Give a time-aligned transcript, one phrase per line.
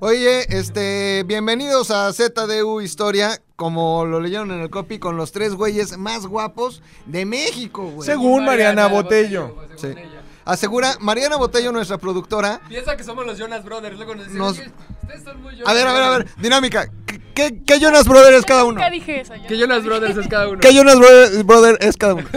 [0.00, 5.54] Oye, este, bienvenidos a ZDU Historia, como lo leyeron en el copy, con los tres
[5.54, 8.06] güeyes más guapos de México, güey.
[8.06, 9.56] Según Mariana Botello.
[9.76, 10.00] según Sí.
[10.02, 10.22] ella.
[10.44, 12.60] Asegura Mariana Botello, nuestra productora.
[12.68, 13.96] Piensa que somos los Jonas Brothers.
[13.96, 14.70] Luego nos dicen, Nos- "Oye,
[15.02, 16.42] ustedes son muy Jonas A ver, a ver, a ver, Brothers".
[16.42, 16.88] dinámica.
[17.04, 18.74] ¿Qué, qué, qué Jonas Brothers es cada uno?
[18.74, 19.34] Nunca dije eso.
[19.36, 19.84] no Jonas.
[19.84, 20.60] Brothers es cada uno.
[20.60, 22.28] ¿Qué Jonas Bro- Brothers es cada uno?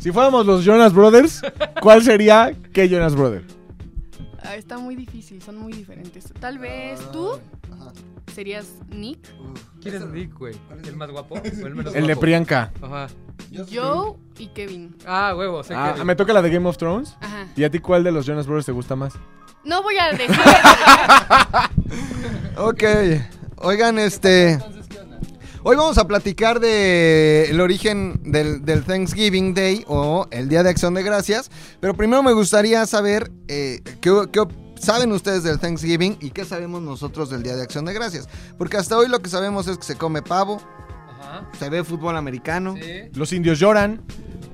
[0.00, 1.40] Si fuéramos los Jonas Brothers,
[1.80, 3.44] ¿cuál sería qué Jonas Brother?
[4.46, 6.32] Ah, está muy difícil, son muy diferentes.
[6.40, 7.32] Tal vez tú
[7.72, 7.92] Ajá.
[8.34, 9.18] serías Nick,
[9.82, 10.54] ¿Quién es Nick, güey?
[10.84, 11.34] ¿El más guapo?
[11.62, 12.16] ¿O el menos El de?
[12.16, 12.72] Priyanka.
[12.82, 13.08] Ajá.
[13.72, 14.96] Joe y Kevin.
[15.06, 15.96] Ah, huevo, sé Ah.
[16.04, 17.16] ¿Me toca la de Game of Thrones?
[17.20, 17.46] Ajá.
[17.56, 19.14] ¿Y a ti cuál de los Jonas Brothers te gusta más?
[19.64, 20.30] No voy a decir.
[22.56, 22.82] Ok.
[23.58, 24.58] Oigan, este.
[25.68, 30.70] Hoy vamos a platicar de el origen del, del Thanksgiving Day o el Día de
[30.70, 31.50] Acción de Gracias.
[31.80, 34.12] Pero primero me gustaría saber eh, qué,
[34.78, 38.28] saben ustedes del Thanksgiving y qué sabemos nosotros del Día de Acción de Gracias.
[38.56, 40.62] Porque hasta hoy lo que sabemos es que se come pavo,
[41.10, 41.50] Ajá.
[41.58, 43.10] se ve fútbol americano, Sí.
[43.14, 44.04] Los indios lloran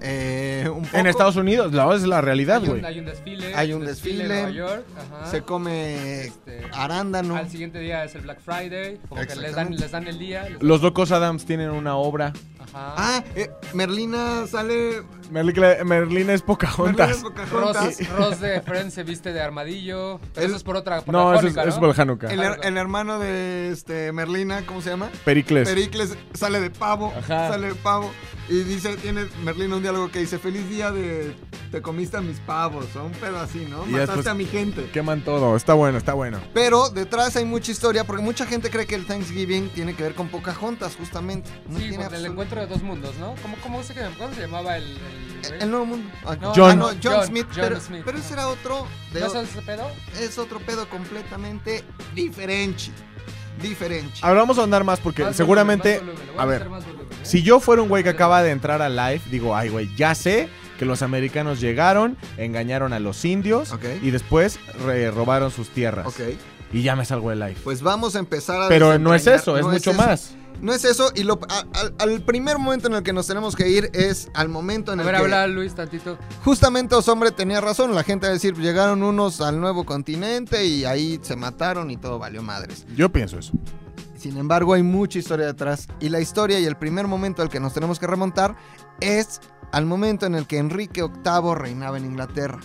[0.03, 1.72] eh, un poco, en Estados Unidos.
[1.72, 2.84] La es la realidad, Hay un, güey.
[2.84, 3.55] hay un desfile.
[3.55, 4.22] Hay un desfile.
[4.25, 4.84] en Nueva York.
[4.97, 5.27] Ajá.
[5.31, 7.36] se come Este, arándano.
[7.36, 8.98] Al siguiente día es el Black Friday.
[9.09, 10.48] Como que les dan, les dan el día.
[10.48, 12.33] les- Los locos Adams tienen una obra.
[12.62, 12.94] Ajá.
[12.96, 15.02] Ah, eh, Merlina sale.
[15.30, 17.10] Merlina, Merlina es Merlina Pocahontas.
[17.10, 17.98] es Pocahontas.
[17.98, 20.20] Ross, Ross de Friends se viste de armadillo.
[20.34, 21.00] Pero El- eso es por otra.
[21.00, 21.80] Por No, la eso es, jónica, eso es ¿no?
[21.80, 22.32] por el Hanukkah.
[22.32, 25.10] El, her- el hermano de este Merlina, ¿cómo se llama?
[25.24, 25.69] Pericles.
[25.69, 27.48] Pericles sale de pavo, Ajá.
[27.50, 28.10] sale de pavo
[28.48, 31.34] y dice, tiene Merlina un diálogo que dice, feliz día de
[31.70, 33.86] te comiste a mis pavos, o un pedo así, ¿no?
[33.86, 34.91] Y Mataste después- a mi gente.
[34.92, 35.56] Queman todo.
[35.56, 36.38] Está bueno, está bueno.
[36.52, 40.14] Pero detrás hay mucha historia porque mucha gente cree que el Thanksgiving tiene que ver
[40.14, 41.48] con Pocahontas, justamente.
[41.66, 43.34] No Sí, tiene por el absolut- encuentro de dos mundos, ¿no?
[43.42, 44.84] ¿Cómo, cómo, se, cómo se llamaba el.
[45.55, 46.11] el, El nuevo mundo.
[46.25, 46.70] Ah, No, John.
[46.70, 48.27] ah, no, John, John, Smith, John pero, Smith, pero ajá.
[48.27, 48.86] ese era otro.
[49.12, 49.91] de ¿No o- sabes ese pedo?
[50.20, 51.83] es otro pedo completamente
[52.14, 52.84] diferente.
[53.61, 54.12] Diferente.
[54.22, 55.99] Ahora vamos a andar más porque Más seguramente.
[55.99, 57.16] volumen, más volumen, le voy a ver, meter más volumen, ¿eh?
[57.22, 60.15] Si yo fuera un güey que acaba de entrar a live, digo, ay, güey, ya
[60.15, 63.72] sé que los americanos llegaron, engañaron a los indios
[64.03, 66.06] y después re- robaron sus tierras.
[66.06, 66.21] Ok.
[66.72, 67.56] Y ya me salgo de live.
[67.65, 70.00] Pues vamos a empezar a Pero no es eso, es no mucho eso.
[70.03, 70.34] más.
[70.60, 73.56] No es eso, y lo, a- al, al primer momento en el que nos tenemos
[73.56, 76.16] que ir es al momento en A el ver, que habla Luis tantito.
[76.44, 80.84] justamente Osombre tenía razón, la gente va a decir, llegaron unos al nuevo continente y
[80.84, 82.87] ahí se mataron y todo valió madres.
[82.94, 83.53] Yo pienso eso.
[84.16, 87.59] Sin embargo, hay mucha historia detrás, y la historia y el primer momento al que
[87.59, 88.55] nos tenemos que remontar
[89.00, 89.41] es
[89.72, 92.61] al momento en el que Enrique VIII reinaba en Inglaterra.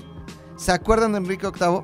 [0.55, 1.81] ¿Se acuerdan de Enrique VIII?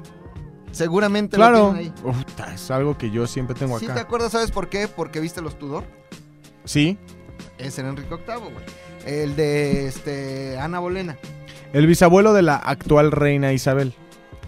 [0.74, 1.74] Seguramente lo Claro.
[1.74, 2.04] tienen ahí.
[2.04, 2.18] Uf,
[2.54, 4.02] es algo que yo siempre tengo ¿Sí te acá.
[4.02, 4.32] acuerdas?
[4.34, 4.88] ¿Sabes por qué?
[4.90, 5.86] Porque viste los Tudor.
[6.66, 6.98] Sí.
[7.58, 8.66] Es el Enrique VIII, güey.
[9.06, 11.18] El de este Ana Bolena.
[11.74, 13.94] El bisabuelo de la actual reina Isabel.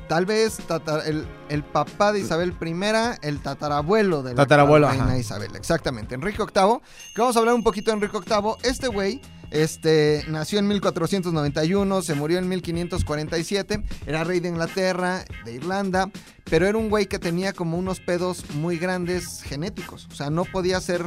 [0.07, 0.59] Tal vez
[1.05, 5.17] el, el papá de Isabel I, el tatarabuelo de la Tatarabuelo, reina ajá.
[5.17, 5.55] Isabel.
[5.55, 6.15] Exactamente.
[6.15, 6.79] Enrique VIII.
[7.15, 8.55] Que vamos a hablar un poquito de Enrique VIII.
[8.63, 9.21] Este güey
[9.51, 13.83] este, nació en 1491, se murió en 1547.
[14.05, 16.09] Era rey de Inglaterra, de Irlanda.
[16.43, 20.07] Pero era un güey que tenía como unos pedos muy grandes genéticos.
[20.11, 21.03] O sea, no podía ser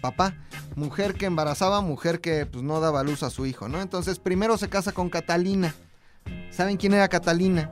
[0.00, 0.34] papá.
[0.76, 3.80] Mujer que embarazaba, mujer que pues, no daba luz a su hijo, ¿no?
[3.80, 5.74] Entonces primero se casa con Catalina.
[6.50, 7.70] ¿Saben quién era Catalina?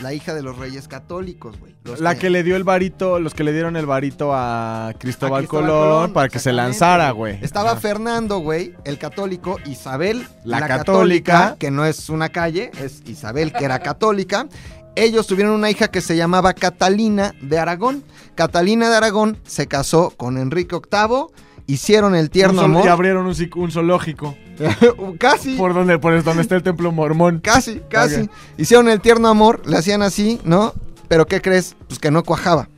[0.00, 1.74] La hija de los reyes católicos, güey.
[1.98, 5.46] La que le dio el varito, los que le dieron el varito a Cristóbal, a
[5.46, 7.38] Cristóbal Colón, para que se lanzara, güey.
[7.42, 7.80] Estaba Ajá.
[7.80, 11.32] Fernando, güey, el católico, Isabel, La la, católica.
[11.32, 14.46] católica, que no es una calle, es Isabel, que era católica.
[14.94, 18.04] Ellos tuvieron una hija que se llamaba Catalina de Aragón.
[18.34, 21.26] Catalina de Aragón se casó con Enrique VIII,
[21.68, 22.84] hicieron el tierno amor.
[22.84, 24.36] Y abrieron un, un zoológico.
[25.18, 25.54] Casi.
[25.54, 27.38] Por donde, por donde está el templo mormón.
[27.38, 28.28] Casi, casi.
[28.56, 30.74] Hicieron el tierno amor, le hacían así, ¿no?
[31.06, 31.76] Pero ¿qué crees?
[31.86, 32.68] Pues que no cuajaba.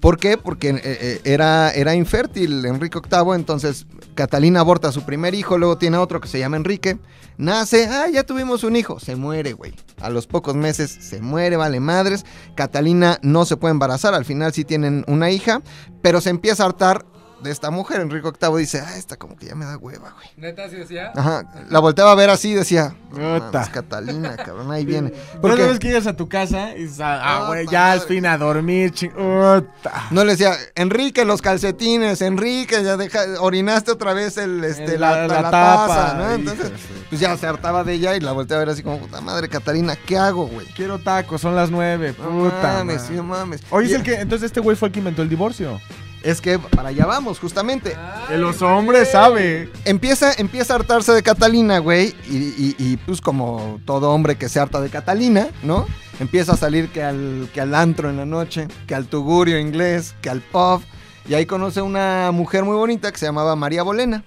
[0.00, 0.36] ¿Por qué?
[0.36, 5.56] Porque eh, eh, era, era infértil Enrique VIII, entonces Catalina aborta a su primer hijo,
[5.56, 6.98] luego tiene otro que se llama Enrique,
[7.38, 9.74] nace, ah, ya tuvimos un hijo, se muere, güey.
[10.02, 12.26] A los pocos meses se muere, vale madres.
[12.54, 15.62] Catalina no se puede embarazar, al final sí tienen una hija,
[16.02, 17.06] pero se empieza a hartar
[17.44, 18.00] de esta mujer.
[18.00, 20.26] Enrique VIII dice, ah, esta como que ya me da hueva, güey.
[20.36, 21.12] Neta, sí decía.
[21.14, 25.10] Ajá, la volteaba a ver así y decía, no mames, Catalina, cabrón, ahí viene.
[25.40, 28.00] Porque Porque vez que llegas a tu casa y dices, ah, Puta güey, ya al
[28.00, 29.12] fin a dormir, ching.
[29.12, 30.06] Puta.
[30.10, 35.00] no le decía, Enrique, los calcetines, Enrique, ya deja, orinaste otra vez el, este, El-
[35.00, 36.30] la, la- la la tapa, taza, ¿no?
[36.32, 36.72] Entonces,
[37.08, 39.48] pues ya se hartaba de ella y la volteaba a ver así como, puta madre,
[39.48, 40.66] Catalina, ¿qué hago, güey?
[40.74, 42.14] Quiero tacos, son las nueve.
[42.18, 42.62] No Puta.
[42.62, 43.08] mames, madre.
[43.08, 43.60] sí, no mames.
[43.70, 45.80] Oye, es el que, entonces este güey fue el que inventó el divorcio.
[46.24, 47.94] Es que para allá vamos, justamente.
[48.30, 49.70] Los hombres sabe.
[49.84, 52.14] Empieza, empieza a hartarse de Catalina, güey.
[52.30, 55.86] Y, y- y, pues como todo hombre que se harta de Catalina, ¿no?
[56.20, 60.14] empieza a salir que al, que al antro en la noche, que al tugurio inglés,
[60.22, 60.80] que al pub.
[61.28, 64.24] Y ahí conoce una mujer muy bonita que se llamaba María Bolena.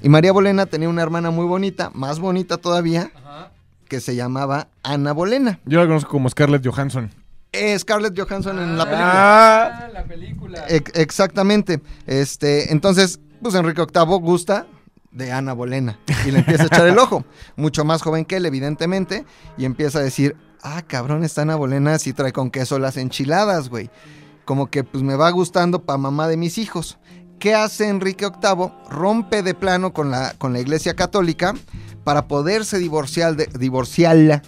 [0.00, 3.50] Y María Bolena tenía una hermana muy bonita, más bonita todavía, Ajá.
[3.88, 5.58] que se llamaba Ana Bolena.
[5.64, 7.10] Yo la conozco como Scarlett Johansson.
[7.54, 9.86] Eh, Scarlett Johansson en la Ah, película.
[9.86, 10.64] Ah, la película.
[10.68, 11.80] Ex- exactamente.
[12.06, 14.66] Este, entonces, pues Enrique VIII gusta
[15.10, 17.24] de Ana Bolena y le empieza a echar el ojo.
[17.56, 19.24] Mucho más joven que él, evidentemente,
[19.56, 23.68] y empieza a decir, ah, cabrón, esta Ana Bolena sí trae con queso las enchiladas,
[23.68, 23.90] güey.
[24.44, 26.98] Como que pues me va gustando pa' mamá de mis hijos.
[27.38, 28.72] ¿Qué hace Enrique VIII?
[28.90, 31.54] Rompe de plano con la, con la iglesia católica
[32.04, 34.42] para poderse divorciar de, divorciarla.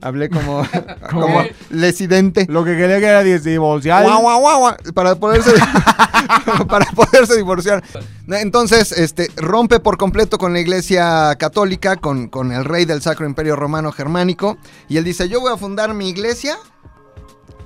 [0.00, 0.66] Hablé como,
[1.10, 2.46] como lesidente.
[2.48, 4.04] Lo que quería que era divorciar.
[4.04, 5.52] Guau, guau, guau, para poderse
[6.68, 7.82] para poderse divorciar.
[8.28, 13.26] Entonces, este rompe por completo con la iglesia católica, con, con el rey del Sacro
[13.26, 14.58] Imperio Romano Germánico,
[14.88, 16.56] y él dice, "Yo voy a fundar mi iglesia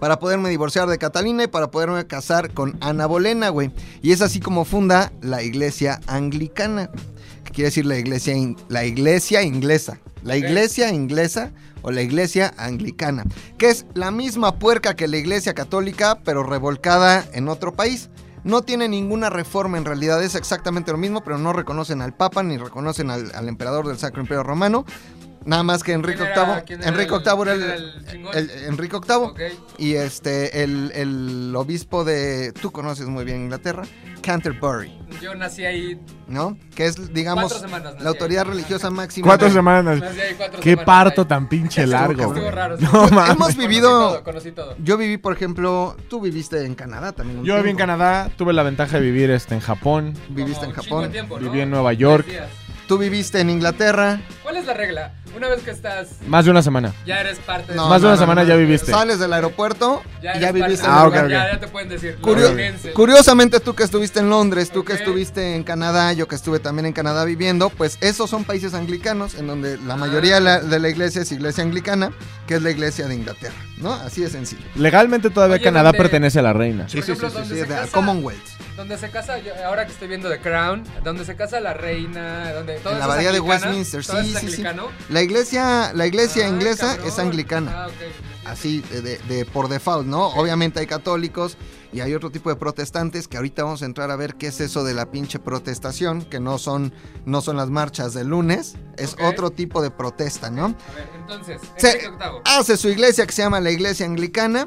[0.00, 4.22] para poderme divorciar de Catalina y para poderme casar con Ana Bolena, güey." Y es
[4.22, 6.90] así como funda la iglesia anglicana,
[7.52, 8.34] quiere decir la iglesia
[8.68, 9.98] la iglesia inglesa.
[10.22, 11.52] La iglesia inglesa
[11.82, 13.24] o la iglesia anglicana,
[13.58, 18.08] que es la misma puerca que la iglesia católica, pero revolcada en otro país.
[18.44, 22.42] No tiene ninguna reforma en realidad, es exactamente lo mismo, pero no reconocen al Papa
[22.42, 24.84] ni reconocen al, al emperador del Sacro Imperio Romano.
[25.44, 26.62] Nada más que Enrique ¿Quién era- VIII.
[26.64, 29.16] quién era Enrique el- VIII era el, Enrique VIII.
[29.16, 29.40] Ok.
[29.78, 32.52] Y este, el, el obispo de.
[32.52, 33.82] Tú conoces muy bien Inglaterra,
[34.22, 36.56] Canterbury, Yo nací ahí ¿no?
[36.74, 38.50] Que es, digamos, semanas la autoridad ahí.
[38.50, 39.26] religiosa máxima.
[39.26, 40.00] Cuatro de- semanas.
[40.00, 41.28] Nací ahí cuatro Qué semanas parto ahí.
[41.28, 42.34] tan pinche Estuvo- largo.
[42.50, 42.76] Raro.
[42.78, 43.04] No.
[43.06, 43.88] Hemos Conocí vivido.
[43.90, 44.76] todo, Conocí todo.
[44.78, 47.40] Yo viví, por ejemplo, tú viviste en Canadá también.
[47.40, 47.92] un Yo viví en tiempo.
[47.92, 51.12] Canadá, tuve la ventaja de vivir este, en Japón, Viviste en Como de Japón.
[51.12, 51.50] tiempo, ¿no?
[51.50, 52.26] viví en Nueva York.
[52.86, 54.20] Tú viviste en Inglaterra.
[54.42, 55.14] ¿Cuál es la regla?
[55.36, 56.92] Una vez que estás, más de una semana.
[57.06, 58.48] ya eres parte No, Más de no, una no, semana no.
[58.48, 58.90] ya viviste.
[58.92, 61.42] Sales del aeropuerto ya y eres ya parte viviste del en Ah, lugar, ok, Ya,
[61.44, 61.52] ok.
[61.54, 62.18] ya te pueden decir.
[62.20, 62.92] Curio- londinense.
[62.92, 64.98] Curiosamente, tú que estuviste en Londres, tú que Ok.
[65.00, 69.34] estuviste en Canadá, yo que estuve también en Canadá viviendo, pues esos son países anglicanos
[69.34, 72.12] en donde la mayoría de la, de la iglesia es iglesia anglicana,
[72.46, 73.92] que es la iglesia de Inglaterra, ¿no?
[73.94, 74.62] Así de sencillo.
[74.74, 76.88] Legalmente todavía Oye, Canadá ¿dónde- pertenece a la reina.
[76.88, 77.92] Sí, ejemplo, ¿dónde se es de casa?
[77.92, 78.40] Commonwealth.
[78.76, 82.52] Donde se casa, yo- ahora que estoy viendo The Crown, donde se casa la reina,
[82.54, 84.64] donde todo En la abadía de Westminster, sí, sí, sí.
[85.10, 87.06] La iglesia, la iglesia Ah, inglesa cabrón.
[87.08, 87.72] es anglicana.
[87.84, 88.46] Ah, ok.
[88.46, 90.26] Así de, de- de por default, ¿no?
[90.28, 91.56] Obviamente hay católicos
[91.92, 94.60] y hay otro tipo de protestantes que ahorita vamos a entrar a ver qué es
[94.60, 96.92] eso de la pinche protestación, que no son,
[97.26, 100.64] no son las marchas del lunes, es otro tipo de protesta, ¿no?
[100.64, 102.40] A ver, entonces, Se- VIII.
[102.46, 104.66] hace su iglesia que se llama la iglesia anglicana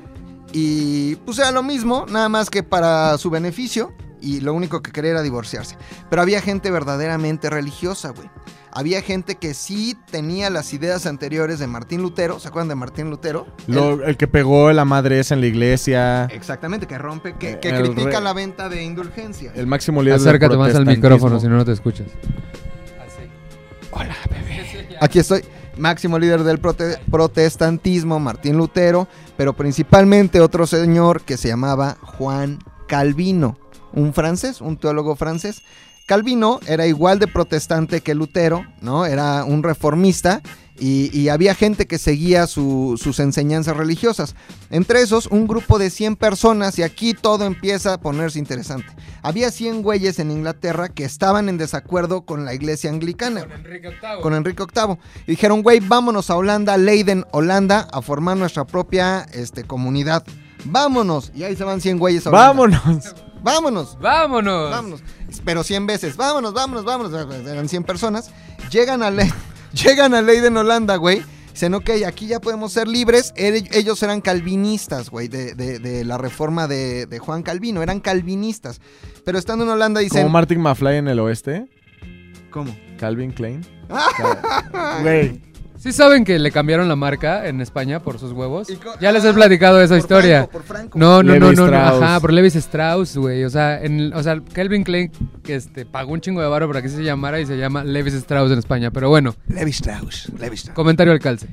[0.57, 4.91] y pues era lo mismo, nada más que para su beneficio y lo único que
[4.93, 5.75] quería era divorciarse.
[6.09, 8.29] Pero había gente verdaderamente religiosa, güey.
[8.71, 13.09] Había gente que sí tenía las ideas anteriores de Martín Lutero, ¿se acuerdan de Martín
[13.09, 13.47] Lutero?
[13.67, 16.25] Lo- el que pegó la madre esa en la iglesia.
[16.25, 19.55] Exactamente, que rompe, que, critica re- la venta de indulgencias.
[19.57, 22.07] El máximo líder del Acércate más al micrófono si no, no te escuchas.
[23.05, 23.29] Así.
[23.91, 24.65] Hola, bebé.
[24.69, 24.97] Sí, sí, ya.
[25.01, 25.43] Aquí estoy,
[25.77, 29.07] máximo líder del prote- protestantismo, Martín Lutero,
[29.37, 33.57] pero principalmente otro señor que se llamaba Juan Calvino,
[33.93, 35.61] un francés, un teólogo francés.
[36.05, 39.05] Calvino era igual de protestante que Lutero, ¿no?
[39.05, 40.41] Era un reformista
[40.77, 44.35] y, y había gente que seguía su- sus enseñanzas religiosas.
[44.69, 48.87] Entre esos, un grupo de 100 personas y aquí todo empieza a ponerse interesante.
[49.21, 53.89] Había 100 güeyes en Inglaterra que estaban en desacuerdo con la iglesia anglicana Con Enrique
[53.89, 54.21] VIII.
[54.21, 54.97] con Enrique VIII.
[55.27, 60.23] Y dijeron, güey, vámonos a Holanda, Leiden, Holanda, a formar nuestra propia este, comunidad.
[60.65, 61.31] Vámonos.
[61.35, 62.47] Y ahí se van 100 güeyes a Holanda.
[62.47, 63.15] Vámonos.
[63.43, 63.97] Vámonos.
[63.99, 64.71] ¡Vámonos!
[64.71, 65.03] Vámonos.
[65.43, 66.15] Pero 100 veces.
[66.17, 67.13] Vámonos, vámonos, vámonos.
[67.47, 68.31] Eran 100 personas.
[68.71, 69.31] Llegan a, Le-
[69.83, 71.21] Llegan a Leiden, Holanda, güey.
[71.51, 73.33] Dicen, ok, aquí ya podemos ser libres.
[73.35, 77.81] Ell- Ellos eran calvinistas, güey, de, de- de la reforma de, de Juan Calvino.
[77.81, 78.81] Eran calvinistas.
[79.23, 80.23] Pero estando en Holanda dicen...
[80.23, 81.65] Como Martin McFly en el oeste.
[82.51, 82.75] ¿Cómo?
[82.97, 83.65] Calvin Klein.
[85.01, 85.41] Güey.
[85.85, 88.67] ¿Sí saben que le cambiaron la marca en España por sus huevos?
[88.99, 90.37] Ya les he Ah, platicado esa por historia.
[90.39, 90.97] Franco, por Franco.
[90.97, 93.43] No, no, no, Levi no, no, ajá, por Levis Strauss, güey.
[93.43, 95.11] O sea, en, o sea, Calvin Klein
[95.43, 98.15] que este, pagó un chingo de varo para que se llamara y se llama Levis
[98.15, 98.89] Strauss en España.
[98.89, 100.75] Pero bueno, Levi Strauss, Levi Strauss.
[100.75, 101.47] comentario al calce.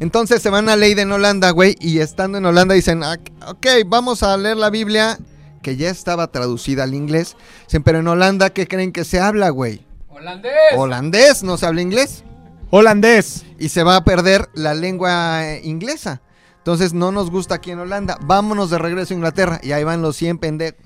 [0.00, 4.22] Entonces se van a Leiden, Holanda, güey, y estando en Holanda dicen, "Ah, ok, vamos
[4.22, 5.18] a leer la Biblia,
[5.60, 7.36] que ya estaba traducida al inglés.
[7.66, 9.82] Dicen, pero en Holanda, ¿qué creen que se habla, güey?
[10.08, 10.52] ¡Holandés!
[10.74, 12.24] Holandés, no se habla inglés.
[12.76, 13.46] Holandés.
[13.56, 16.22] Y se va a perder la lengua eh, inglesa.
[16.58, 18.18] Entonces no nos gusta aquí en Holanda.
[18.22, 19.60] Vámonos de regreso a Inglaterra.
[19.62, 20.80] Y ahí van los 100 pendejos.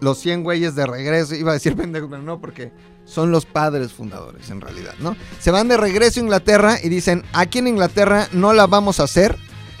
[0.00, 1.34] Los 100 güeyes de regreso.
[1.34, 2.72] Iba a decir pendejos, pero no, porque
[3.04, 5.14] son los padres fundadores en realidad, ¿no?
[5.38, 9.04] Se van de regreso a Inglaterra y dicen, aquí en Inglaterra no la vamos a
[9.04, 9.36] hacer.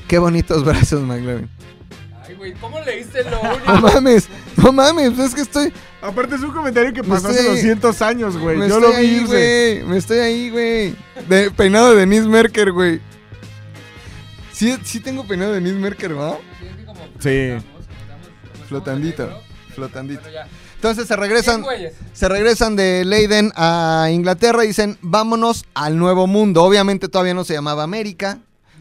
[0.08, 1.48] Qué bonitos brazos, McLovin.
[2.36, 3.72] Güey, ¿cómo leíste lo No único?
[3.94, 5.72] mames, no mames, pues es que estoy.
[6.02, 8.56] Aparte es un comentario que pasó hace estoy- 200 años, güey.
[8.56, 9.82] me Yo estoy lo vi güey.
[9.84, 10.94] Me estoy ahí, güey.
[11.28, 13.00] De peinado de Denise Merker, güey.
[14.52, 16.38] Sí, sí tengo peinado de Denise Merker, ¿va?
[17.18, 17.52] Sí,
[18.68, 19.28] Flotandito,
[19.74, 20.22] flotandito.
[20.74, 21.64] Entonces se regresan,
[22.12, 26.62] se regresan de Leiden a Inglaterra y dicen, vámonos al nuevo mundo.
[26.64, 28.38] Obviamente todavía no se llamaba América,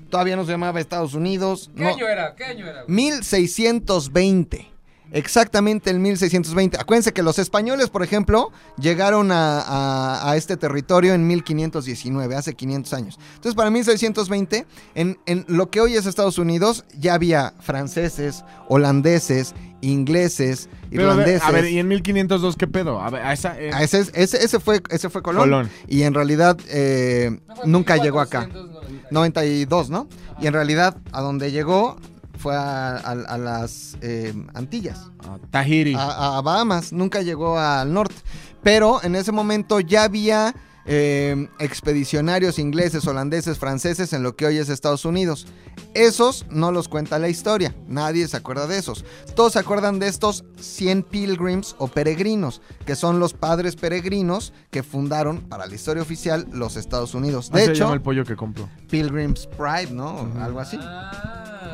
[0.10, 1.70] todavía no se llamaba Estados Unidos.
[1.76, 1.90] ¿Qué no.
[1.90, 2.36] año era?
[2.36, 2.84] ¿Qué año era?
[2.84, 2.96] güey?
[2.96, 4.75] 1620.
[5.16, 6.78] Exactamente el 1620.
[6.80, 12.54] Acuérdense que los españoles, por ejemplo, llegaron a, a- a este territorio en 1519, hace
[12.54, 13.20] 500 años.
[13.36, 19.56] Entonces, para 1620, en, en lo que hoy es Estados Unidos, ya había franceses, holandeses,
[19.82, 21.48] ingleses, Pero, a ver, irlandeses.
[21.48, 23.00] a ver, ¿y en 1502 qué pedo?
[23.02, 23.58] A ver, a esa...
[23.60, 25.44] eh, Ah, ese, es- ese- ese fue, ese fue Colón.
[25.44, 25.70] Colón.
[25.88, 28.42] Y en realidad eh, No, nunca llegó acá.
[28.48, 29.08] 1490.
[29.12, 30.08] 92, ¿no?
[30.42, 31.98] Y en realidad a donde llegó
[32.38, 35.94] fue a, a- a las eh, Antillas, ah, Tahiri.
[35.96, 38.16] a, a Bahamas, nunca llegó al norte.
[38.64, 40.56] Pero en ese momento ya había
[40.88, 45.48] eh, expedicionarios ingleses, holandeses, franceses en lo que hoy es Estados Unidos.
[45.94, 49.04] Esos no los cuenta la historia, nadie se acuerda de esos.
[49.36, 54.84] Todos se acuerdan de estos 100 pilgrims o peregrinos, que son los padres peregrinos que
[54.84, 57.50] fundaron para la historia oficial los Estados Unidos.
[57.52, 58.68] De se hecho, llama el pollo que compro.
[58.90, 60.16] Pilgrim's Pride, ¿no?
[60.16, 60.78] O Algo así.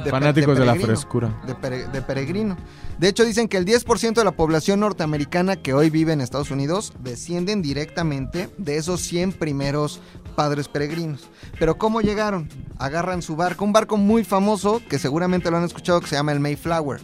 [0.04, 1.42] De- Fanáticos de, la frescura.
[1.46, 2.58] De, pere- de peregrino.
[2.98, 6.52] De hecho, dicen que el 10% de la población norteamericana que hoy vive en Estados
[6.52, 10.02] Unidos descienden directamente de esos 100 primeros
[10.36, 11.30] padres peregrinos.
[11.60, 12.48] Pero ¿cómo llegaron?
[12.78, 16.32] Agarran su barco, un barco muy famoso que seguramente lo han escuchado que se llama
[16.32, 17.00] el Mayflower.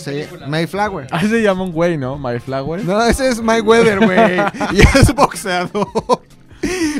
[0.00, 0.22] Sí.
[0.48, 1.06] Mayflower.
[1.12, 2.18] Así se llama un güey, ¿no?
[2.18, 2.84] My Flower.
[2.84, 4.36] No, ese es Mayweather, güey.
[4.72, 5.86] y es boxeador.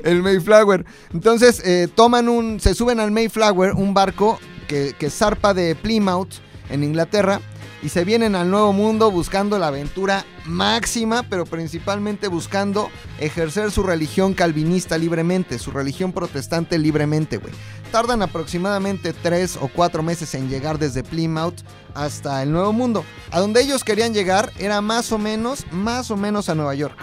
[0.04, 0.84] El Mayflower.
[1.12, 2.60] Entonces, eh, toman un.
[2.60, 6.34] Se suben al Mayflower, un barco que, zarpa de Plymouth,
[6.70, 7.40] en Inglaterra.
[7.82, 12.88] Y se vienen al nuevo mundo buscando la aventura máxima, pero principalmente buscando
[13.20, 17.52] ejercer su religión calvinista libremente, su religión protestante libremente, güey.
[17.92, 21.60] Tardan aproximadamente tres o cuatro meses en llegar desde Plymouth
[21.94, 23.04] hasta el Nuevo Mundo.
[23.30, 26.96] A donde ellos querían llegar era más o menos, más o menos a Nueva York.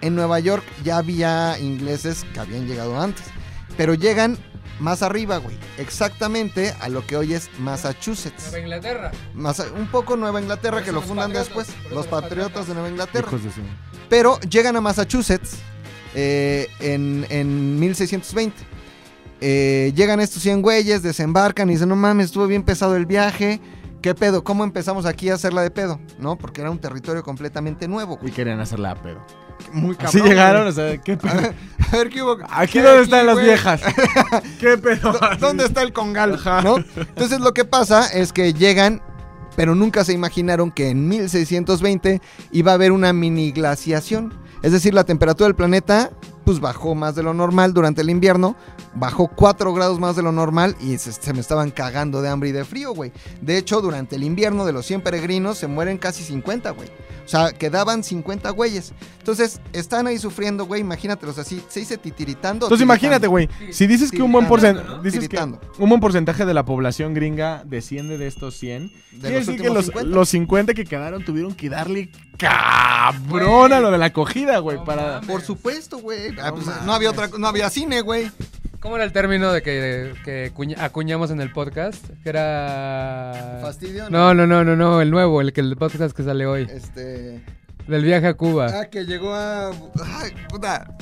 [0.00, 3.24] En Nueva York ya había ingleses que habían llegado antes,
[3.76, 4.36] pero llegan
[4.80, 5.56] más arriba, güey.
[5.78, 8.44] Exactamente a lo que hoy es Massachusetts.
[8.50, 9.12] Nueva Inglaterra.
[9.76, 12.68] Un poco Nueva Inglaterra que lo fundan después, los los patriotas patriotas.
[12.68, 13.30] de Nueva Inglaterra.
[13.30, 13.50] De
[14.08, 15.56] Pero llegan a Massachusetts
[16.14, 18.56] eh, en, en 1620.
[19.40, 23.60] Eh, llegan estos 100 güeyes, desembarcan y dicen, no mames, estuvo bien pesado el viaje.
[24.02, 24.44] ¿Qué pedo?
[24.44, 25.98] ¿Cómo empezamos aquí a hacerla de pedo?
[26.18, 26.36] ¿No?
[26.36, 29.24] Porque era un territorio completamente nuevo, Y queron hacerla a pedo.
[29.72, 30.08] Muy cabrón.
[30.08, 30.68] Así llegaron, güey.
[30.70, 31.34] o sea, ¿qué A pedo?
[31.40, 31.54] ver,
[31.92, 32.36] a ver, ¿qué hubo?
[32.48, 33.80] Aquí ¿Qué donde están las viejas.
[34.60, 35.12] ¿Qué pedo?
[35.12, 36.38] ¿Dó- ¿Dónde está el congal?
[36.62, 36.76] ¿no?
[36.96, 39.02] Entonces lo que pasa es que llegan,
[39.56, 42.20] pero nunca se imaginaron que en 1620
[42.52, 44.32] iba a haber una mini glaciación.
[44.62, 46.10] Es decir, la temperatura del planeta
[46.48, 48.56] pues bajó más de lo normal durante el invierno,
[48.94, 52.48] bajó 4 grados más de lo normal y se, se me estaban cagando de hambre
[52.48, 53.12] y de frío, güey.
[53.42, 56.88] De hecho, durante el invierno de los 100 peregrinos se mueren casi 50, güey.
[57.28, 58.94] O sea, quedaban 50 güeyes.
[59.18, 62.64] Entonces, están ahí sufriendo, güey, imagínatelos así, se dice titiritando.
[62.64, 63.50] Entonces imagínate, güey.
[63.70, 64.88] Si dices que un buen porcentaje.
[64.88, 65.02] ¿no?
[65.02, 65.60] Dices que Tiritando.
[65.78, 68.88] un buen porcentaje de la población gringa desciende de estos 100.
[69.12, 70.08] De Quiere los decir que los 50.
[70.08, 74.78] los 50 que quedaron tuvieron que darle cabrón a lo de la acogida, güey.
[74.78, 75.02] No para.
[75.14, 75.26] mames.
[75.26, 76.28] Por supuesto, güey.
[76.40, 78.30] Ah, No pues, no había otra, no había cine, güey.
[78.80, 82.04] ¿Cómo era el término de que, que cuña- acuñamos en el podcast?
[82.22, 83.58] Que era...
[83.60, 84.08] Fastidio.
[84.08, 86.68] No, no, no, no, no, el nuevo, el que el podcast que sale hoy.
[86.70, 87.42] Este.
[87.88, 88.66] Del viaje a Cuba.
[88.72, 89.70] Ah, que llegó a.
[89.70, 90.96] Ay, puta.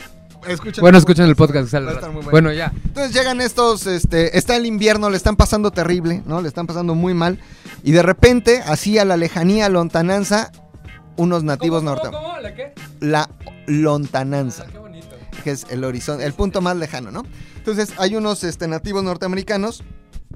[0.49, 1.93] Escucha Bueno, escuchen el podcast sale.
[2.13, 2.73] Muy Bueno, ya.
[2.85, 6.41] Entonces llegan estos, este, está el invierno, le están pasando terrible, ¿no?
[6.41, 7.41] Le están pasando muy mal.
[7.83, 10.53] Y de repente, así a la lejanía, lontananza,
[11.17, 12.09] unos nativos ¿Cómo, norte.
[12.09, 12.41] cómo, cómo?
[12.41, 12.73] ¿La qué?
[13.01, 13.29] La
[13.67, 14.65] lontananza.
[14.67, 15.17] Ah, qué bonito.
[15.43, 17.25] que es el horizonte, el punto más lejano, ¿no?
[17.67, 19.83] Entonces hay unos este, nativos norteamericanos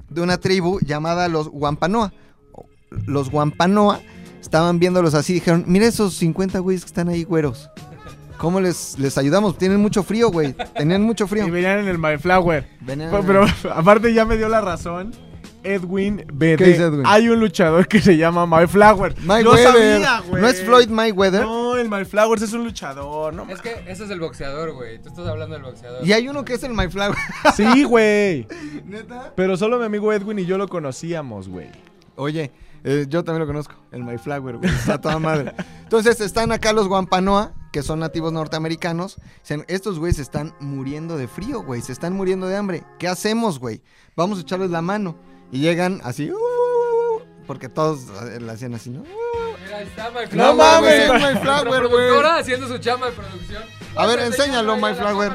[0.09, 2.11] de una tribu llamada los Wampanoa.
[3.05, 4.01] Los Wampanoa
[4.41, 7.69] estaban viéndolos así y dijeron, mira esos 50 güeyes que están ahí güeros.
[8.37, 9.57] ¿Cómo les, les ayudamos?
[9.57, 10.53] Tienen mucho frío, güey.
[10.75, 11.47] Tenían mucho frío.
[11.47, 12.67] Y venían en el My Flower.
[12.81, 15.13] Venían- Pero, pero, aparte ya me dio la razón.
[15.63, 16.57] Edwin BD.
[16.57, 17.03] ¿Qué dice Edwin?
[17.05, 19.15] Hay un luchador que se llama My Flower.
[19.21, 19.63] Mayweather.
[19.63, 20.41] sabía, güey.
[20.41, 21.43] ¿No es Floyd Mayweather?
[21.43, 23.33] No, el My Flowers es un luchador.
[23.33, 25.01] No, Es que ese es el boxeador, güey.
[25.01, 26.05] Tú estás hablando del boxeador.
[26.07, 27.15] Y hay uno que es el Mayflower.
[27.55, 28.47] Sí, güey.
[28.85, 29.33] ¿Neta?
[29.35, 31.69] Pero solo mi amigo Edwin y yo lo conocíamos, güey.
[32.15, 32.51] Oye,
[32.83, 34.69] eh, yo también lo conozco, el Mayflower, güey.
[34.69, 35.53] Está toda madre.
[35.83, 41.17] Entonces están acá los Wampanoa, que son nativos norteamericanos, dicen, estos güeyes se están muriendo
[41.17, 42.83] de frío, güey, se están muriendo de hambre.
[42.99, 43.81] ¿Qué hacemos, güey?
[44.15, 45.15] Vamos a echarles la mano.
[45.53, 46.50] Y llegan así, "Uh, uh, uh",
[47.47, 49.03] porque todos eh, la hacían así, ¿no?
[49.03, 51.19] Mira, ahí está My No Flower, mames, güey.
[51.19, 51.79] My Flower, Nuestra güey.
[51.79, 53.63] productora haciendo su chamba de producción.
[53.95, 55.33] A ver, enséñalo, My Flower.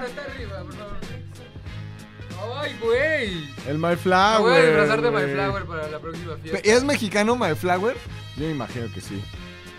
[2.59, 3.49] Ay, güey.
[3.69, 4.41] El My Flower.
[4.41, 5.33] voy a disfrazar de My.
[5.33, 6.61] Flower para la próxima fiesta.
[6.65, 7.97] ¿Es mexicano My Flower?
[8.37, 9.23] Yo me imagino que sí.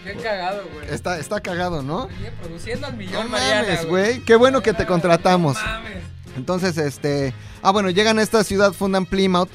[0.04, 0.90] Qué cagado, güey.
[0.94, 2.04] Está, está cagado, ¿no?
[2.06, 4.20] Oye, produciendo al No millón, Mariana, mames, güey.
[4.22, 5.58] Qué bueno que te contratamos.
[5.58, 6.04] No mames.
[6.38, 7.34] Entonces, este.
[7.62, 9.50] Ah, bueno, llegan a esta ciudad, fundan Plymouth.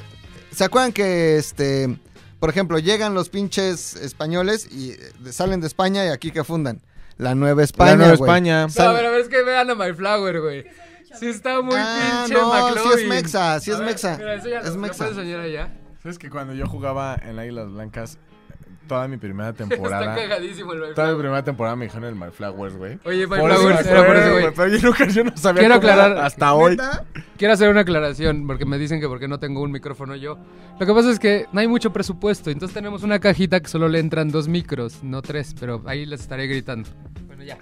[0.51, 1.97] ¿Se acuerdan que, este.
[2.43, 4.97] Por ejemplo, llegan los pinches españoles y eh,
[5.31, 6.81] salen de España y aquí que fundan?
[7.17, 7.91] La Nueva España.
[7.91, 8.13] la Nueva.
[8.15, 8.67] España.
[8.67, 10.65] No, a ver, a ver, es que vean a My Flower, güey.
[11.17, 12.99] Sí está muy Ah, pinche no, sí McLovin.
[12.99, 14.17] es mexa, sí es ver, mexa.
[14.17, 14.97] Mira, Es ¿lo mexa.
[15.05, 15.73] puedes enseñar allá?
[16.01, 18.17] ¿Sabes que cuando yo jugaba en Águilas Blancas,
[18.87, 20.15] toda mi primera Está temporada.
[20.15, 22.99] cagadísimo el Toda mi primera temporada me dijeron el My Flowers, güey.
[23.05, 24.53] Oye, My Por eso Flower, me era por acuerdo, güey.
[24.55, 26.71] Pero yo nunca, yo no sabía Quiero aclarar- hasta hoy.
[26.71, 27.05] ¿Neta?
[27.37, 30.37] Quiero hacer una aclaración, porque me dicen que porque no tengo un micrófono yo.
[30.79, 33.87] Lo que pasa es que no hay mucho presupuesto, entonces tenemos una cajita que solo
[33.89, 36.89] le entran dos micros, no tres, pero ahí les estaré gritando.
[37.27, 37.57] Bueno, ya.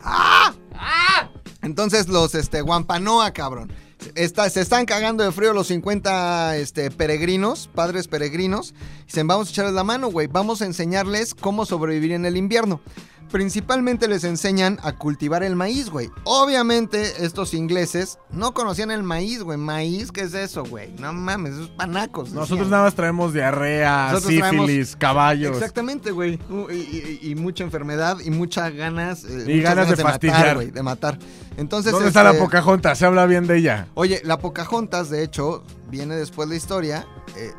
[1.61, 3.71] Entonces los este Guampanoa, cabrón.
[4.15, 8.73] Está- se están cagando de frío los 50 este, peregrinos, padres peregrinos.
[9.05, 10.27] Dicen, vamos a echarles la mano, güey.
[10.27, 12.81] Vamos a enseñarles cómo sobrevivir en el invierno.
[13.31, 16.09] Principalmente les enseñan a cultivar el maíz, güey.
[16.25, 19.57] Obviamente estos ingleses no conocían el maíz, güey.
[19.57, 20.91] Maíz, ¿qué es eso, güey?
[20.99, 22.31] No mames, esos panacos.
[22.33, 25.55] Nosotros nada más traemos diarrea, Nosotros traemos- sífilis, caballos.
[25.55, 26.39] Exactamente, güey.
[26.69, 29.23] Y, y- y mucha enfermedad y muchas ganas.
[29.23, 30.55] eh, Y muchas ganas de matar, fastidiar.
[30.55, 31.17] güey, de matar.
[31.57, 32.97] Entonces, ¿Dónde está la este, Pocahontas?
[32.97, 33.87] Se habla bien de ella.
[33.93, 37.07] Oye, la Pocahontas, de hecho, viene después de la historia.
[37.37, 37.51] eh,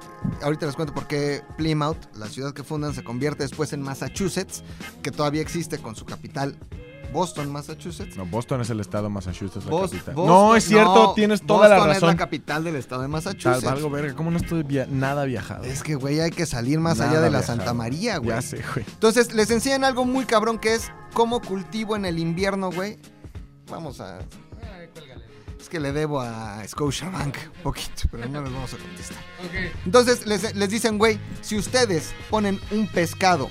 [0.43, 4.63] ahorita les cuento por qué Plymouth, la ciudad que fundan, se convierte después en Massachusetts,
[5.03, 6.57] que todavía existe con su capital
[7.13, 8.17] Boston, Massachusetts.
[8.17, 10.15] No, Boston es el estado, Massachusetts la capital.
[10.15, 12.09] Boston- no, es cierto, no, tienes toda la Boston razón.
[12.09, 13.65] es la capital del estado de Tal, Massachusetts.
[13.65, 15.65] valgo verga, ¿cómo no estoy via- nada viajado?
[15.65, 17.59] Es que, güey, hay que salir más Nada allá de la viajado.
[17.59, 18.31] Santa María, güey.
[18.31, 18.87] Ya sé, güey.
[18.89, 22.99] Entonces, les enseñan algo muy cabrón que es cómo cultivo en el invierno, güey.
[23.71, 24.19] Vamos a...
[24.19, 25.23] Ay, cuélgale.
[25.73, 29.17] Que le debo a Scotiabank un poquito, pero no les vamos a contestar.
[29.43, 29.75] Ok.
[29.87, 33.49] Entonces les, les dicen, güey, si ustedes ponen un pescado,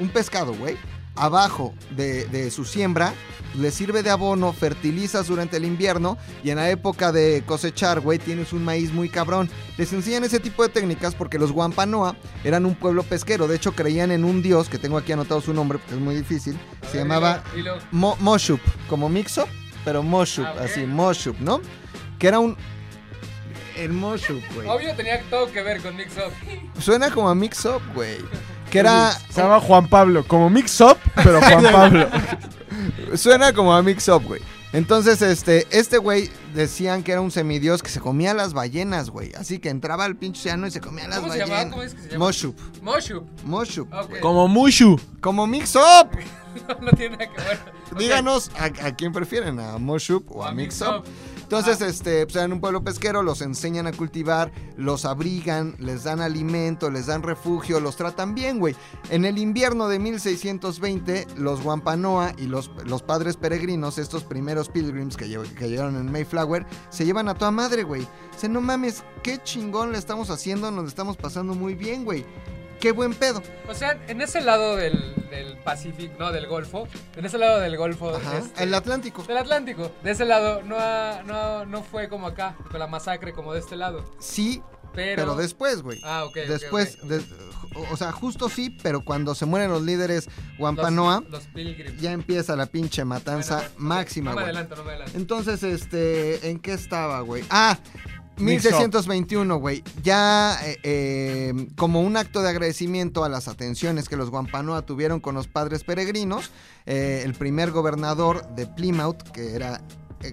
[0.00, 0.76] un pescado, güey,
[1.14, 3.14] abajo de, de su siembra,
[3.56, 8.18] les sirve de abono, fertilizas durante el invierno y en la época de cosechar, güey,
[8.18, 9.48] tienes un maíz muy cabrón.
[9.78, 13.46] Les enseñan ese tipo de técnicas porque los Wampanoa eran un pueblo pesquero.
[13.46, 16.16] De hecho, creían en un dios, que tengo aquí anotado su nombre porque es muy
[16.16, 16.58] difícil.
[16.90, 17.44] Se ver, llamaba
[17.92, 19.46] Moshup, como Mixup,
[19.84, 21.60] pero Moshup, Ah, así, Moshup, ¿no?
[22.18, 22.56] Que era un...
[23.76, 24.68] El Moshup, güey.
[24.68, 26.32] Obvio tenía todo que ver con Mix Up.
[26.80, 28.18] Suena como a Mix Up, güey.
[28.70, 29.10] Que era.
[29.30, 32.08] Se llama Juan Pablo, como Mix Up, pero Juan Pablo.
[33.14, 34.40] Suena como a Mix Up, güey.
[34.72, 39.32] Entonces, este, este güey decían que era un semidios que se comía las ballenas, güey.
[39.34, 41.58] Así que entraba al pinche océano y se comía las ¿Cómo se ballenas.
[41.58, 41.70] llamaba?
[41.70, 42.24] ¿Cómo es que se llama?
[42.26, 42.56] Moshup.
[42.82, 43.26] Moshup.
[43.44, 43.88] Moshup.
[44.20, 45.00] Como Mushu.
[45.20, 46.10] Como Mix Up.
[46.80, 47.58] no tiene nada que ver.
[47.98, 51.04] Díganos a, a quién prefieren, a Moshup o a Mix Up.
[51.42, 56.20] Entonces, este, pues en un pueblo pesquero los enseñan a cultivar, los abrigan, les dan
[56.20, 58.76] alimento, les dan refugio, los tratan bien, güey.
[59.10, 65.16] En el invierno de 1620, los Wampanoa y los, los padres peregrinos, estos primeros pilgrims
[65.16, 68.06] que, lle- que llegaron en Mayflower, se llevan a toda madre, güey.
[68.32, 72.24] Dice, no mames, qué chingón le estamos haciendo, nos estamos pasando muy bien, güey.
[72.80, 73.42] Qué buen pedo.
[73.68, 77.76] O sea, en ese lado del, del Pacífico, no, del Golfo, en ese lado del
[77.76, 78.38] Golfo, Ajá.
[78.38, 79.22] este, El Atlántico.
[79.24, 83.32] del Atlántico, de ese lado no, ha- no, no fue como acá, con la masacre
[83.32, 84.04] como de este lado.
[84.18, 84.62] Sí,
[84.94, 86.00] Pero, pero después, güey.
[86.04, 86.34] Ah, ok.
[86.48, 87.22] Después, de-
[87.92, 92.00] o sea, justo sí, pero cuando se mueren los líderes Los- Wampanoa, Los, Pilgrims.
[92.00, 94.44] ya empieza la pinche matanza Bueno, máxima, No me güey.
[94.56, 95.16] adelanto, no me adelanto.
[95.16, 97.44] Entonces, este, ¿en qué estaba, güey?
[97.50, 97.78] Ah.
[98.40, 99.82] 1621, güey.
[100.02, 105.20] Ya eh, eh, como un acto de agradecimiento a las atenciones que los Wampanoa tuvieron
[105.20, 106.50] con los padres peregrinos,
[106.86, 109.80] eh, el primer gobernador de Plymouth, que era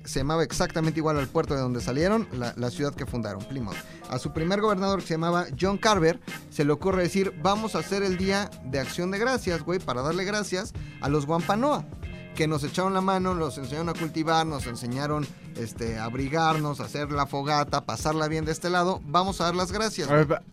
[0.03, 3.77] se llamaba exactamente igual al puerto de donde salieron, la, la ciudad que fundaron, Plymouth.
[4.09, 7.79] A su primer gobernador que se llamaba John Carver, se le ocurre decir, vamos a
[7.79, 11.85] hacer el día de acción de gracias, güey, para darle gracias a los Wampanoa
[12.37, 16.83] que nos echaron la mano, nos enseñaron a cultivar, nos enseñaron este, a abrigarnos, a
[16.85, 19.01] hacer la fogata, pasarla bien de este lado.
[19.05, 20.07] Vamos a dar las gracias.
[20.09, 20.43] A ver, pa-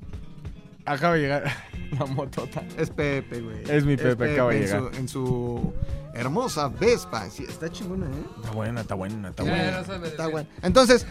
[0.87, 1.45] Acaba de llegar
[1.99, 2.63] la motota.
[2.79, 3.63] Es Pepe, güey.
[3.71, 4.81] Es mi Pepe, acaba de en llegar.
[4.81, 5.75] Su, en su
[6.15, 7.29] hermosa Vespa.
[7.29, 8.25] Sí, está chingona, ¿eh?
[8.37, 9.79] Está buena, está buena, está buena.
[10.07, 10.49] Está bueno.
[10.63, 11.07] Entonces,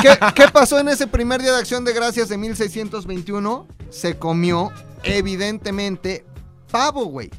[0.00, 3.66] ¿qué, qué pasó en ese primer día de acción de gracias de 1621?
[3.90, 4.70] Se comió,
[5.02, 6.24] evidentemente,
[6.70, 7.30] pavo, güey.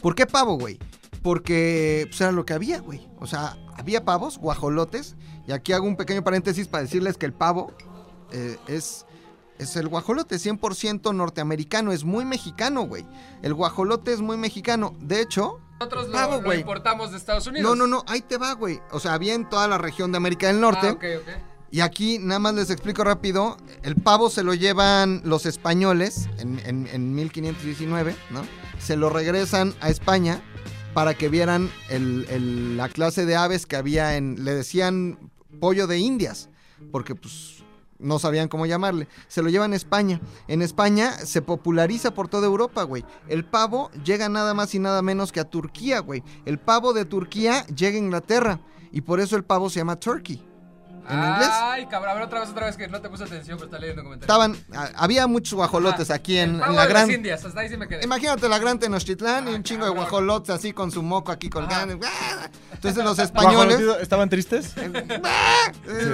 [0.00, 0.78] ¿Por qué pavo, güey?
[1.22, 3.08] Porque pues, era lo que había, güey.
[3.18, 5.16] O sea, había pavos, guajolotes.
[5.46, 7.72] Y aquí hago un pequeño paréntesis para decirles que el pavo
[8.32, 9.06] eh, es,
[9.58, 11.92] es el guajolote, 100% norteamericano.
[11.92, 13.06] Es muy mexicano, güey.
[13.42, 14.94] El guajolote es muy mexicano.
[15.00, 16.60] De hecho, Nosotros lo, Pavo, lo güey.
[16.60, 17.68] importamos de Estados Unidos.
[17.68, 18.80] no, no, no, ahí te va, güey.
[18.92, 20.88] O sea, había en toda la región de América del Norte.
[20.88, 21.28] Ah, ok, ok.
[21.72, 23.56] Y aquí nada más les explico rápido.
[23.82, 28.42] El pavo se lo llevan los españoles en, en- en 1519, ¿no?
[28.78, 30.42] Se lo regresan a España
[30.94, 34.44] para que vieran la clase de aves que había en...
[34.44, 36.48] Le decían pollo de indias,
[36.90, 37.62] porque pues
[37.98, 39.08] no sabían cómo llamarle.
[39.28, 40.20] Se lo llevan a España.
[40.48, 43.04] En España se populariza por toda Europa, güey.
[43.28, 46.22] El pavo llega nada más y nada menos que a Turquía, güey.
[46.44, 48.60] El pavo de Turquía llega a Inglaterra.
[48.90, 50.44] Y por eso el pavo se llama turkey.
[51.08, 51.48] En inglés.
[51.50, 53.78] Ay, cabrón, a ver otra vez, otra vez que no te puse atención, pero está
[53.78, 54.56] leyendo comentarios.
[54.70, 56.14] Estaban, a- había muchos guajolotes Ajá.
[56.14, 57.06] aquí El en, en la de gran.
[57.08, 58.04] las Indias, hasta ahí sí me quedé.
[58.04, 60.04] Imagínate la gran Tenochtitlán y Ah, un chingo de cabrón.
[60.04, 61.98] guajolotes así con su moco aquí colgando.
[62.72, 63.78] Entonces los españoles.
[63.80, 64.72] ¿Guajolotido- ¿Estaban tristes?
[64.76, 64.92] eh,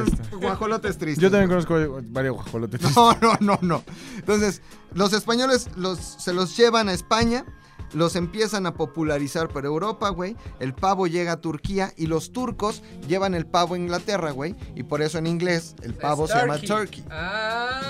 [0.06, 0.36] está.
[0.36, 1.22] guajolotes tristes.
[1.22, 1.74] Yo también conozco
[2.04, 2.96] varios guajolotes tristes.
[2.96, 3.84] No, no, no, no.
[4.16, 4.62] Entonces,
[4.94, 7.44] los españoles los, se los llevan a España,
[7.92, 10.36] los empiezan a popularizar por Europa, güey.
[10.60, 14.54] El pavo llega a Turquía y los turcos llevan el pavo a Inglaterra, güey.
[14.74, 17.04] Y por eso en inglés el pavo Es se llama turkey.
[17.10, 17.80] Ah.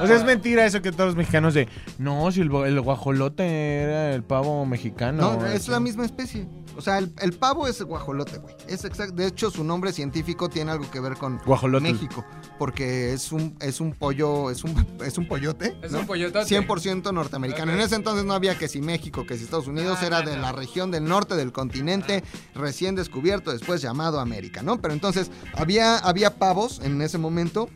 [0.00, 1.68] O sea, es mentira eso que todos los mexicanos de...
[1.98, 3.44] No, si el, el guajolote
[3.82, 5.38] era el pavo mexicano.
[5.38, 6.46] No, es la misma especie.
[6.78, 8.54] O sea, el, el pavo es el guajolote, güey.
[8.68, 9.12] Es exacto.
[9.16, 11.82] De hecho, su nombre científico tiene algo que ver con Guajolotl.
[11.82, 12.24] México.
[12.56, 15.76] Porque es un, es un pollo, es un, es un pollote.
[15.82, 15.98] Es ¿no?
[16.00, 16.46] un pollotote.
[16.46, 17.72] 100% norteamericano.
[17.72, 20.30] En ese entonces no había que si México, que si Estados Unidos, Ah, era no,
[20.30, 20.42] de no.
[20.42, 22.22] la región del norte del continente,
[22.54, 24.80] recién descubierto, después llamado América, ¿no?
[24.80, 27.68] Pero entonces había, había pavos en ese momento.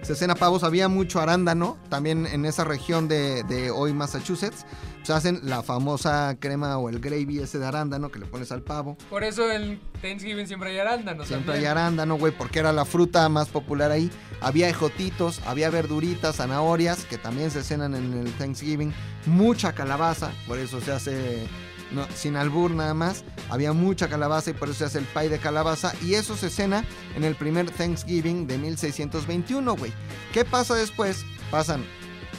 [0.00, 4.64] Se cena pavos, había mucho arándano, también en esa región de, de hoy Massachusetts.
[5.02, 8.62] Se hacen la famosa crema o el gravy ese de arándano que le pones al
[8.62, 8.96] pavo.
[9.08, 11.26] Por eso en Thanksgiving siempre hay arándanos.
[11.26, 14.10] Siempre hay arándano, güey, porque era la fruta más popular ahí.
[14.40, 18.92] Había ejotitos, había verduritas, zanahorias, que también se cenan en el Thanksgiving.
[19.26, 21.46] Mucha calabaza, por eso se hace
[21.92, 23.24] no, sin albur nada más.
[23.48, 25.92] Había mucha calabaza y por eso se hace el pie de calabaza.
[26.02, 26.84] Y eso se cena
[27.16, 29.92] en el primer Thanksgiving de 1621, güey.
[30.32, 31.24] ¿Qué pasa después?
[31.50, 31.84] Pasan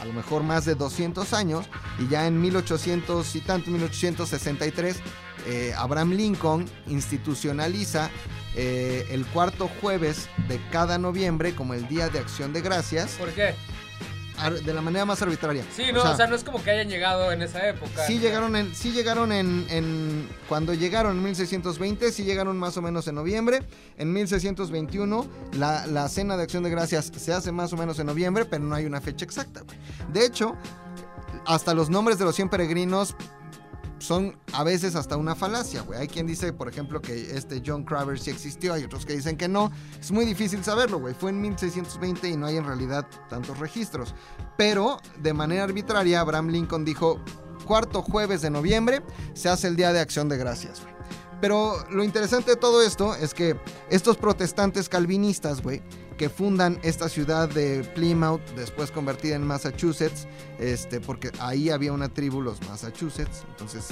[0.02, 1.68] a lo mejor más de 200 años
[2.00, 4.98] y ya en 1800 y tanto, 1863,
[5.48, 8.10] eh, Abraham Lincoln institucionaliza
[8.56, 13.30] eh, el cuarto jueves de cada noviembre como el Día de Acción de Gracias, ¿Por
[13.30, 13.54] qué?
[14.50, 15.64] De la manera más arbitraria.
[15.76, 18.06] Sí, no, o sea, no es como que hayan llegado en esa época.
[18.08, 22.82] Sí llegaron en, sí llegaron en, en- cuando llegaron en 1620, sí llegaron más o
[22.82, 23.62] menos en noviembre.
[23.98, 28.08] En 1621 la, la cena de acción de gracias se hace más o menos en
[28.08, 29.62] noviembre, pero no hay una fecha exacta.
[29.62, 29.78] güey.
[30.12, 30.56] De hecho,
[31.46, 33.16] hasta los nombres de los 100 peregrinos
[34.02, 36.00] son a veces hasta una falacia, güey.
[36.00, 39.38] Hay quien dice, por ejemplo, que este John Craver sí existió, hay otros que dicen
[39.38, 39.72] que no.
[40.00, 41.14] Es muy difícil saberlo, güey.
[41.14, 44.16] Fue en 1620 y no hay en realidad tantos registros.
[44.58, 47.20] Pero de manera arbitraria, Abraham Lincoln dijo,
[47.66, 49.02] cuarto jueves de noviembre
[49.34, 50.92] se hace el Día de Acción de Gracias, güey.
[51.42, 53.58] Pero lo interesante de todo esto es que
[53.90, 55.82] estos protestantes calvinistas, güey,
[56.18, 60.28] que fundan esta ciudad de Plymouth, después convertida en Massachusetts,
[60.60, 63.88] este, porque ahí había una tribu, los Massachusetts, entonces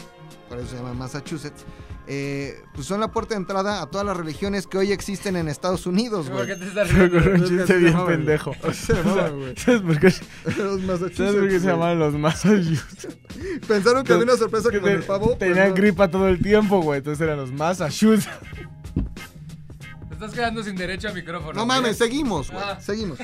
[0.48, 1.66] por eso se llama Massachusetts,
[2.12, 5.48] eh, pues son la puerta de entrada a todas las religiones que hoy existen en
[5.48, 6.48] Estados Unidos, ¿Por güey.
[6.48, 7.24] qué te estás riendo?
[7.24, 8.56] con un chiste bien pendejo.
[8.74, 10.08] ¿Sabes por qué?
[10.58, 11.60] Los ¿Sabes por qué se güey.
[11.60, 13.08] llamaban los Massachusetts?
[13.68, 15.28] Pensaron que había una sorpresa Que con el pavo.
[15.28, 15.76] pues Tenían no.
[15.76, 16.98] gripa todo el tiempo, güey.
[16.98, 18.28] Entonces eran los Massachusetts.
[20.08, 21.54] Te estás quedando sin derecho a micrófono.
[21.54, 22.64] No mames, seguimos, güey.
[22.66, 22.80] Ah.
[22.82, 23.20] Seguimos.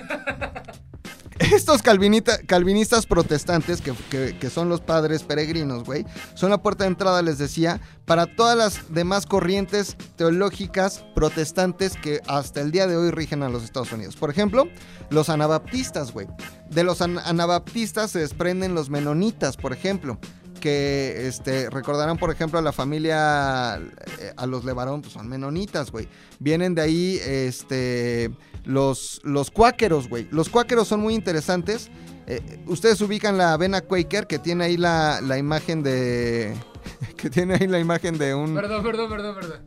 [1.37, 7.37] Estos calvinistas protestantes, que, son los padres peregrinos, güey, son la puerta de entrada, les
[7.37, 13.43] decía, para todas las demás corrientes teológicas protestantes que hasta el día de hoy rigen
[13.43, 14.15] a los Estados Unidos.
[14.15, 14.69] Por ejemplo,
[15.09, 16.27] los anabaptistas, güey.
[16.69, 20.17] De los an- anabaptistas se desprenden los menonitas, por ejemplo.
[20.61, 25.91] Que este, recordarán, por ejemplo, a la familia, eh, a los Levarón, pues son menonitas,
[25.91, 26.07] güey.
[26.39, 28.31] Vienen de ahí, este,
[28.65, 30.27] los, los cuáqueros, güey.
[30.31, 31.89] Los cuáqueros son muy interesantes.
[32.27, 36.55] Eh, ustedes ubican la avena Quaker, que tiene ahí la, la imagen de...
[37.17, 38.53] Que tiene ahí la imagen de un...
[38.53, 39.59] Perdón, perdón, perdón, perdón.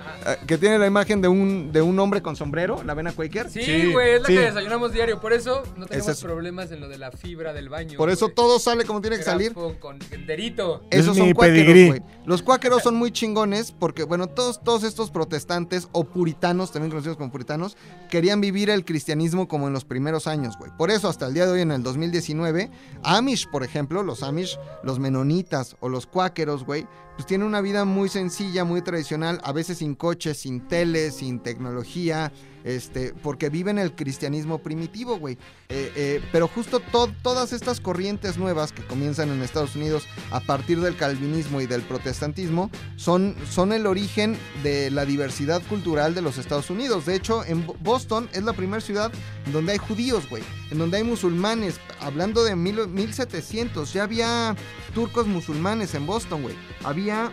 [0.00, 0.32] Ajá.
[0.32, 3.50] eh, que tiene la imagen de un, de un hombre con sombrero, la avena Quaker.
[3.50, 4.34] Sí, Sí, güey, es la sí.
[4.34, 5.20] que desayunamos diario.
[5.20, 7.96] Por eso no tenemos es- problemas en lo de la fibra del baño.
[7.98, 9.52] Por eso todo sale como tiene que salir.
[9.54, 10.82] Con enterito.
[10.90, 12.02] Esos Es son cuáqueros, güey.
[12.24, 17.16] Los cuáqueros son muy chingones porque, bueno, todos, todos estos protestantes o puritanos, también conocidos
[17.16, 17.76] como puritanos,
[18.10, 20.70] querían vivir el cristianismo como en los primeros años, güey.
[20.76, 22.70] Por eso, hasta el día de hoy, en el 2019,
[23.02, 26.86] Amish, por ejemplo, los Amish, los menonitas o los cuáqueros, güey,
[27.18, 31.40] pues tienen una vida muy sencilla, muy tradicional, a veces sin coches, sin tele, sin
[31.40, 32.32] tecnología,
[32.64, 35.34] este, porque viven el cristianismo primitivo, güey.
[35.68, 40.40] Eh, eh, pero justo to- todas estas corrientes nuevas que comienzan en Estados Unidos a
[40.40, 46.22] partir del calvinismo y del protestantismo son, son el origen de la diversidad cultural de
[46.22, 47.06] los Estados Unidos.
[47.06, 49.12] De hecho, en Bo- Boston es la primera ciudad
[49.52, 51.80] donde hay judíos, güey, en donde hay musulmanes.
[52.00, 54.56] Hablando de mil- 1700, ya había
[54.94, 56.54] turcos musulmanes en Boston, güey.
[56.84, 57.30] Había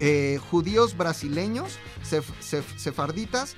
[0.00, 3.56] eh, judíos brasileños, sef- sef- sefarditas,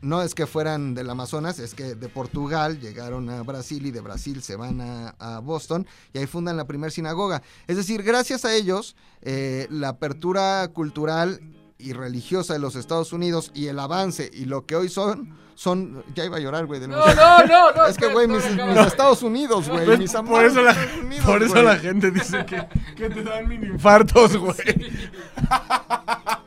[0.00, 4.00] no es que fueran del Amazonas, es que de Portugal llegaron a Brasil y de
[4.00, 7.42] Brasil se van a, a Boston y ahí fundan la primera sinagoga.
[7.66, 11.40] Es decir, gracias a ellos, eh, la apertura cultural
[11.82, 16.02] y religiosa de los Estados Unidos y el avance y lo que hoy son, son,
[16.14, 17.84] ya iba a llorar, güey, No, no, no, no.
[17.88, 18.76] es que, güey, mis, mis.
[18.86, 19.84] Estados Unidos, güey.
[19.84, 22.66] Pues, mis por amados eso la- Estados Unidos, Por eso la gente dice que,
[22.96, 24.54] que te dan mini infartos, güey.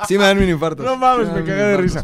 [0.07, 0.85] Sí me dan mini infartos.
[0.85, 2.03] No mames, Sí me dan cagué de risa.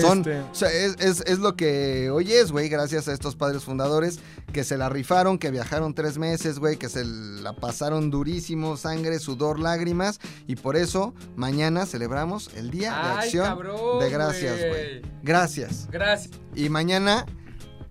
[0.00, 3.36] Son, Este, o sea, es, es- es lo que hoy es, güey, gracias a estos
[3.36, 4.18] padres fundadores
[4.52, 9.18] que se la rifaron, que viajaron tres meses, güey, que se la pasaron durísimo, sangre,
[9.18, 15.02] sudor, lágrimas, y por eso mañana celebramos el Día de Acción cabrón, de Gracias, güey.
[15.22, 15.88] Gracias.
[15.90, 16.30] Gracias.
[16.54, 17.26] Y mañana,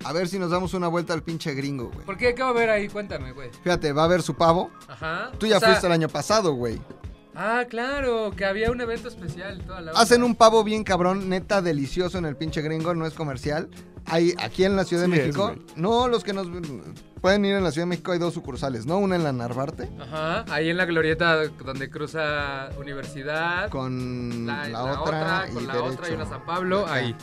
[0.03, 2.06] a ver si nos damos una vuelta al pinche gringo, güey.
[2.06, 2.34] ¿Por qué?
[2.34, 2.88] ¿Qué va a haber ahí?
[2.89, 3.49] Cuéntame, güey.
[3.63, 4.71] Fíjate, va a haber su pavo.
[4.88, 5.32] Ajá.
[5.38, 6.82] Tú ya O sea, fuiste el año pasado, güey.
[7.36, 9.60] Ah, claro, que había un evento especial.
[9.65, 13.13] Toda la Hacen un pavo bien cabrón, neta delicioso en el pinche gringo, no es
[13.13, 13.69] comercial.
[14.06, 15.56] Hay aquí en la Ciudad de Sí México.
[15.78, 16.48] no, los que nos
[17.22, 18.98] pueden ir en la Ciudad de México hay dos sucursales, ¿no?
[18.98, 23.69] Una en la Narvarte Ajá, ahí en la glorieta donde cruza Universidad.
[23.69, 25.93] con la, la, otra, y con la derecho.
[25.93, 26.93] otra y una San Pablo, Acá.
[26.96, 27.15] ahí.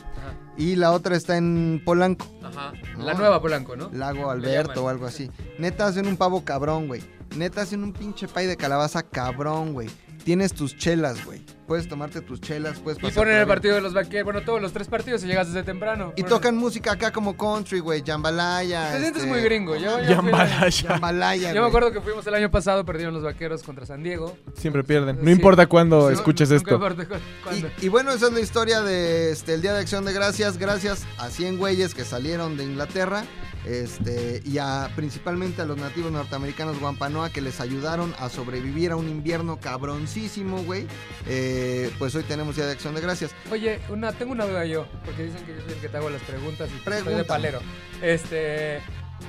[0.61, 2.75] Y la otra está en Polanco, Ajá.
[2.99, 3.05] No.
[3.05, 3.88] La nueva Polanco, ¿no?
[3.94, 5.31] Lago Alberto o algo así.
[5.59, 7.03] Neta hacen un pavo cabrón, güey.
[7.35, 9.88] Neta hacen un pinche pay de calabaza cabrón, güey.
[10.24, 11.40] Tienes tus chelas, güey.
[11.66, 14.72] Puedes tomarte tus chelas, puedes Y ponen el partido de los vaqueros, bueno, todos los
[14.72, 16.12] tres partidos y llegas desde temprano.
[16.16, 18.90] Y tocan música acá como country, güey, jambalaya.
[18.90, 19.76] Te sientes este, muy gringo.
[19.76, 20.88] Yo, yo, fui- Jambalaya.
[20.88, 24.37] Jambalaya, yo me acuerdo que fuimos el año pasado, perdieron los vaqueros contra San Diego.
[24.54, 25.18] siempre pierden.
[25.18, 25.30] No Sí.
[25.30, 26.74] importa cuándo No, escuches esto.
[26.74, 27.68] importa cu- cuándo.
[27.80, 30.59] Y, y bueno, esa es la historia de este, el Día de Acción de Gracias.
[30.59, 33.22] Gracias a 100 güeyes que salieron de Inglaterra.
[33.66, 38.96] Este, y a, principalmente a los nativos norteamericanos Guampanoa que les ayudaron a sobrevivir a
[38.96, 40.87] un invierno cabroncísimo, güey.
[41.29, 43.33] Eh, pues hoy tenemos Día de Acción de Gracias.
[43.51, 46.11] Oye, una, tengo una duda yo, porque dicen que yo soy el que te hago
[46.11, 47.61] las preguntas y soy de palero.
[48.03, 48.81] Este,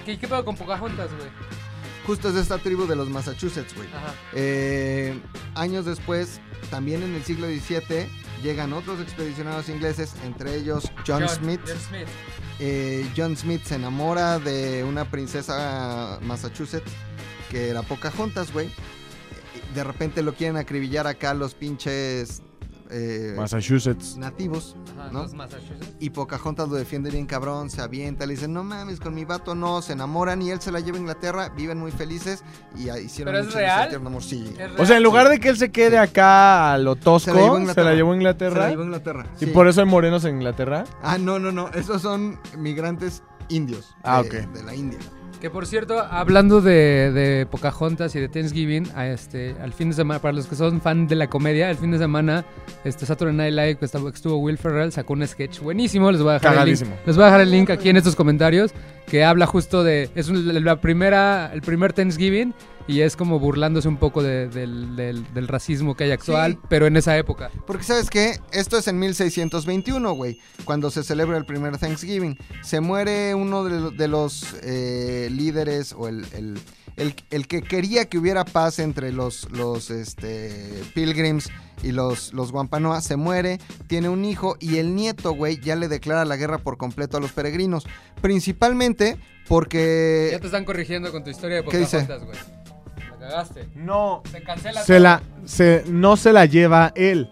[0.06, 1.30] ¿qué, qué pedo con Pocahontas, güey?
[2.06, 3.88] Justo es de esta tribu de los Massachusetts, güey.
[4.34, 5.20] Eh,
[5.56, 6.39] años después,
[6.70, 8.08] también en el siglo XVII,
[8.41, 11.62] llegan otros expedicionarios ingleses, entre ellos John, Smith.
[11.65, 12.08] John Smith.
[12.60, 16.91] Eh, John Smith se enamora de una princesa Massachusetts
[17.49, 18.69] que era Pocahontas, güey.
[19.73, 22.41] De repente lo quieren acribillar acá los pinches
[22.91, 24.17] eh, Massachusetts.
[24.17, 24.75] nativos.
[24.97, 25.23] Ajá, ¿No?
[25.23, 25.93] los Massachusetts.
[25.99, 29.56] Y Pocahontas lo defiende bien cabrón, se avienta, le dicen, no mames, con mi vato
[29.56, 32.43] no, se enamoran y él se la lleva a Inglaterra, viven muy felices
[32.75, 33.95] y hicieron ¿Pero es real?
[33.95, 34.21] amor.
[34.23, 34.45] Sí.
[34.51, 34.75] Es real.
[34.80, 37.41] O sea, en lugar de que él se quede acá a lo tosco, Se la
[37.41, 37.89] llevó a se Inglaterra.
[37.89, 39.25] la llevó a Se la llevó a Inglaterra.
[39.39, 39.51] Y sí.
[39.51, 40.84] por eso hay morenos en Inglaterra.
[41.01, 43.95] Ah, no, no, no, esos son migrantes indios.
[44.04, 44.51] Ah, de- ok.
[44.54, 44.99] De la India.
[45.41, 49.95] Que por cierto, hablando de, de Pocahontas y de Thanksgiving, a este, al fin de
[49.95, 52.45] semana, para los que son fan de la comedia, el fin de semana,
[52.84, 56.12] este Saturday Night Live, que estuvo, Will Ferrell, sacó un sketch buenísimo.
[56.12, 56.88] Les voy a dejar el link.
[57.08, 58.71] Les voy a dejar el link aquí en estos comentarios,
[59.08, 62.54] que habla justo de, es la primera, el primer Thanksgiving
[62.88, 66.60] y es como burlándose un poco de- del, racismo que hay actual, Sí.
[66.70, 67.50] pero en esa época.
[67.67, 72.38] Porque sabes qué, esto es en 1621, güey, cuando se celebra el primer Thanksgiving.
[72.63, 76.60] Se muere uno de, lo- de los eh, líderes o el, el-
[76.98, 81.50] el- el que quería que hubiera paz entre los, los este, pilgrims
[81.84, 85.88] y los, los Wampanoa, se muere, tiene un hijo y el nieto, güey, ya le
[85.88, 87.88] declara la guerra por completo a los peregrinos.
[88.22, 89.17] Principalmente
[89.48, 90.30] porque...
[90.32, 91.63] Ya te están corrigiendo con tu historia de.
[91.63, 92.38] Pocahontas, güey.
[93.21, 93.69] Cagaste.
[93.75, 94.21] No.
[94.31, 95.03] Se cancela Se todo.
[95.03, 97.29] la, se, no se la lleva él.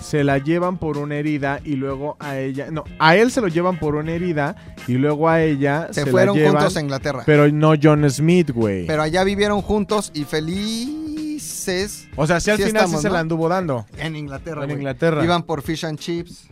[0.00, 2.68] Se la llevan por una herida y luego a ella.
[2.70, 4.56] No, a él se lo llevan por una herida
[4.88, 6.56] y luego a ella Se, se, fueron la llevan.
[6.56, 7.22] juntos a Inglaterra.
[7.26, 8.86] Pero no John Smith, güey.
[8.86, 13.08] Pero allá vivieron juntos y felices O sea, si al Sí final estamos, sí se
[13.08, 13.14] ¿no?
[13.14, 13.86] la anduvo dando.
[13.98, 14.64] en Inglaterra.
[14.64, 14.70] En.
[14.72, 15.22] Inglaterra.
[15.22, 16.48] Iban por fish and chips.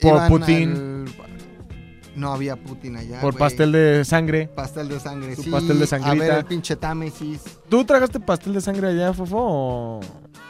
[0.00, 0.72] Por Putin.
[0.72, 1.14] al-
[2.16, 3.20] No había Putin allá.
[3.20, 4.48] por pastel de sangre.
[4.54, 5.50] Pastel de sangre, Su sí.
[5.50, 6.24] pastel de A sangrita.
[6.26, 7.40] ver el pinche Támesis.
[7.68, 9.36] ¿Tú tragaste pastel de sangre allá, Fofo?
[9.38, 10.00] o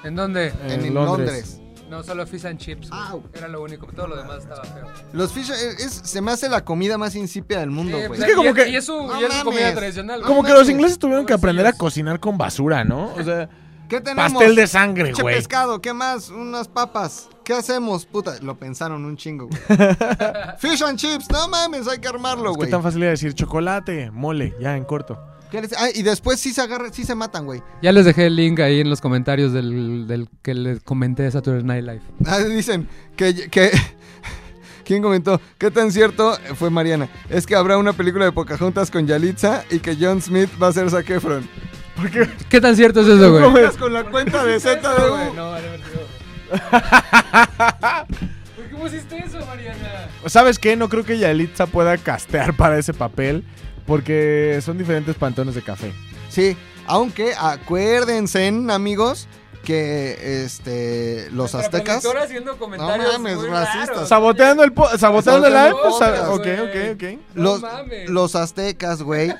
[0.04, 0.48] ¿En dónde?
[0.66, 1.26] En, En Londres.
[1.26, 1.60] Londres.
[1.90, 2.90] No, solo fish and chips.
[3.34, 4.86] Era lo único, todo lo demás estaba feo.
[5.12, 8.08] Los fish eh, es, se me hace la comida más insípida del mundo, Sí, güey.
[8.08, 10.20] pues, Es que como y que- Y es su, No y es su comida tradicional.
[10.20, 10.28] güey.
[10.28, 10.60] Como que mames.
[10.62, 13.12] los ingleses tuvieron que aprender a cocinar con basura, ¿no?
[13.14, 13.48] O sea,
[13.88, 14.32] ¿Qué tenemos?
[14.32, 15.36] Pastel de sangre, güey.
[15.36, 16.30] pescado, ¿qué más?
[16.30, 17.28] Unas papas.
[17.44, 18.06] ¿Qué hacemos?
[18.06, 19.60] Puta, lo pensaron un chingo, güey.
[20.58, 22.70] Fish and chips, no mames, hay que armarlo, Es que güey.
[22.70, 25.18] tan fácil de decir chocolate, mole, ya en corto.
[25.50, 27.62] ¿Qué les- Ah, y después sí se agarran, sí se matan, güey.
[27.82, 31.30] Ya les dejé el link ahí en los comentarios del, del que les comenté de
[31.30, 32.00] Saturday Night Live.
[32.26, 33.70] Ah, dicen que, que
[34.84, 35.40] ¿Quién comentó?
[35.58, 37.08] ¿Qué tan cierto fue Mariana?
[37.30, 40.72] Es que habrá una película de Pocahontas con Yalitza y que John Smith va a
[40.72, 41.48] ser Zac Efron.
[42.50, 43.70] ¿Qué tan cierto es eso, güey?
[43.78, 45.34] Con la cuenta de ZDU.
[45.36, 45.68] No, vale,
[48.56, 50.08] ¿Por qué pusiste eso, Mariana?
[50.26, 50.76] ¿Sabes qué?
[50.76, 53.44] No creo que Yalitza pueda castear para ese papel
[53.86, 55.92] porque son diferentes pantones de café.
[56.28, 59.28] Sí, aunque acuérdense, amigos,
[59.64, 62.04] que este los aztecas.
[62.22, 63.88] haciendo comentarios mames, muy racistas.
[63.88, 64.08] raros.
[64.08, 66.46] Saboteando el po- saboteando el Saboteando el pues, podcast, ok,
[66.94, 67.20] ok.
[67.34, 68.10] Los, mames.
[68.10, 69.34] los aztecas, güey,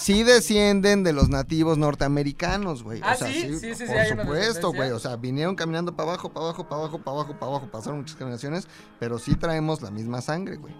[0.00, 3.00] sí descienden de los nativos norteamericanos, güey.
[3.02, 3.58] Ah, o sea, ¿sí?
[3.58, 4.90] Sí, sí, sí, por supuesto, güey.
[4.90, 7.68] O sea, vinieron caminando para abajo, para abajo, para abajo, para abajo, para abajo.
[7.70, 10.74] Pasaron muchas generaciones, pero sí traemos la misma sangre, güey.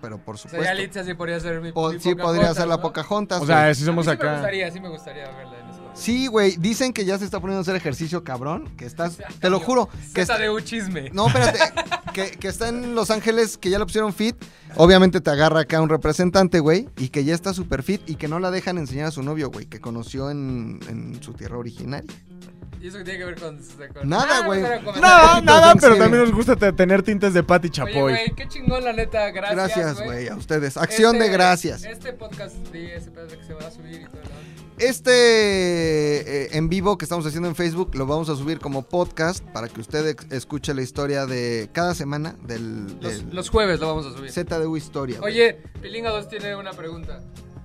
[0.00, 0.64] Pero por O sea, supuesto.
[0.64, 2.82] ya Litza sí podría ser mi, po- mi sí podría ser la ¿no?
[2.82, 3.42] Pocahontas.
[3.42, 4.36] O sea, si somos A mí Sí me acá.
[4.38, 5.56] gustaría, sí me gustaría verla.
[5.94, 6.56] Sí, güey.
[6.56, 8.68] Dicen que ya se está poniendo a hacer ejercicio, cabrón.
[8.76, 9.18] Que estás.
[9.40, 9.88] Te lo juro.
[10.14, 11.10] Que está- de un chisme.
[11.12, 11.58] No, espérate.
[12.14, 14.36] que, que está en Los Ángeles, que ya lo pusieron fit.
[14.76, 16.88] Obviamente te agarra acá un representante, güey.
[16.96, 19.50] Y que ya está super fit y que no la dejan enseñar a su novio,
[19.50, 19.66] güey.
[19.66, 22.10] Que conoció en, en su tierra originaria.
[22.82, 23.58] ¿Y eso qué tiene que ver con...?
[23.94, 24.60] con- Nada, güey.
[25.00, 27.94] Nada, nada, pero también nos gusta te- tener tintes de Patty Oye, Chapoy.
[28.12, 29.30] güey, qué chingón, la neta.
[29.30, 30.76] Gracias, Gracias, güey, a ustedes.
[30.76, 31.84] Acción Este- de gracias.
[31.84, 34.20] Este podcast, sí, ese que se va a subir y todo.
[34.22, 34.42] ¿no?
[34.78, 39.44] Este eh, en vivo que estamos haciendo en Facebook lo vamos a subir como podcast
[39.52, 43.86] para que usted escuche la historia de cada semana del, Los, del los jueves lo
[43.88, 44.32] vamos a subir.
[44.32, 45.20] ZDU Historia.
[45.20, 45.32] güey.
[45.34, 47.20] Oye, Pilinga 2 tiene una pregunta.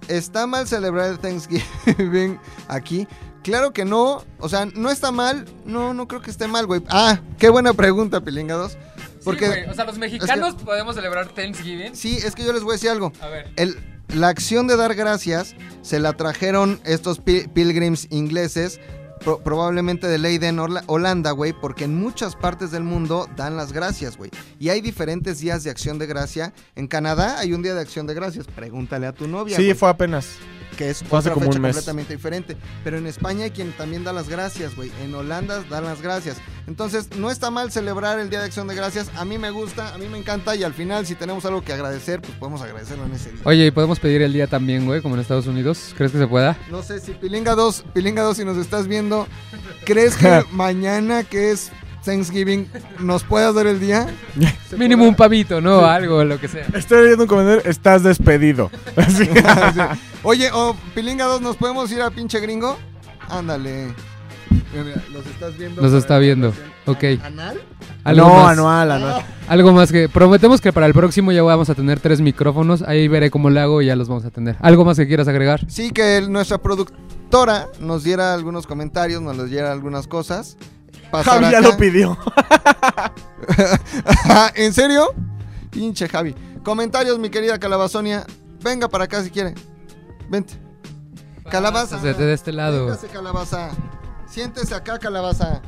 [0.07, 3.07] ¿Está mal celebrar el Thanksgiving aquí?
[3.47, 4.23] Claro que no.
[4.39, 5.45] O sea, no está mal.
[5.65, 6.81] No, no creo que esté mal, güey.
[6.89, 8.77] Ah, qué buena pregunta, Pilingados.
[9.23, 11.95] Porque Sí, o sea, los mexicanos podemos celebrar Thanksgiving.
[11.95, 13.11] sí, es que yo les voy a decir algo.
[13.21, 13.49] A ver.
[13.55, 13.77] El-
[14.15, 18.79] la acción de dar gracias se la trajeron estos pi- pilgrims ingleses,
[19.19, 24.17] pro- probablemente de Leiden, Holanda, güey, porque en muchas partes del mundo dan las gracias,
[24.17, 24.31] güey.
[24.59, 26.53] Y hay diferentes días de acción de gracia.
[26.75, 28.47] En Canadá hay un día de acción de gracias.
[28.47, 29.55] Pregúntale a tu novia.
[29.57, 30.27] Sí, fue apenas.
[30.77, 31.75] que es fue hace otra como fecha un mes.
[31.75, 32.57] completamente diferente.
[32.83, 34.91] Pero en España hay quien también da las gracias, güey.
[35.03, 36.37] En Holanda dan las gracias.
[36.67, 39.09] Entonces, no está mal celebrar el Día de Acción de Gracias.
[39.15, 40.53] A mí me gusta, a mí me encanta.
[40.55, 43.41] Y al final, si tenemos algo que agradecer, pues podemos agradecerlo en ese día.
[43.45, 45.93] Oye, ¿y podemos pedir el día también, güey, como en Estados Unidos?
[45.95, 46.57] ¿Crees que se pueda?
[46.69, 49.27] No sé si Pilinga 2, Pilinga 2, si nos estás viendo,
[49.85, 51.71] ¿crees que mañana que es
[52.03, 54.07] Thanksgiving nos puedas dar el día?
[54.69, 55.85] ¿Se Mínimo un pavito, ¿no?
[55.85, 56.65] Algo, lo que sea.
[56.73, 58.69] Estoy leyendo un comentario, estás despedido.
[58.97, 59.25] Así.
[59.25, 59.31] Sí.
[60.23, 62.77] Oye, o Pilinga 2, ¿nos podemos ir a pinche gringo?
[63.29, 63.93] Ándale.
[65.13, 65.81] Los estás viendo.
[65.81, 66.53] Los para está viendo.
[66.85, 67.03] Ok.
[67.23, 67.61] ¿Anal?
[68.03, 69.25] Algo no, más, anual, anual.
[69.47, 70.07] Algo más que...
[70.09, 72.81] Prometemos que para el próximo ya vamos a tener tres micrófonos.
[72.81, 74.55] Ahí veré cómo lo hago y ya los vamos a tener.
[74.61, 75.65] ¿Algo más que quieras agregar?
[75.69, 80.57] Sí, que el- nuestra productora nos diera algunos comentarios, nos les diera algunas cosas.
[81.11, 82.17] Javi ya lo pidió.
[84.55, 85.13] ¿En serio?
[85.69, 86.35] Pinche Javi.
[86.63, 88.25] Comentarios, mi querida Calabazonia.
[88.61, 89.53] Venga para acá si quiere.
[90.29, 90.55] Vente.
[91.49, 91.95] Calabaza.
[91.97, 92.85] Pásate de este lado.
[92.85, 93.69] Véngase, calabaza.
[94.29, 95.61] Siéntese acá, calabaza.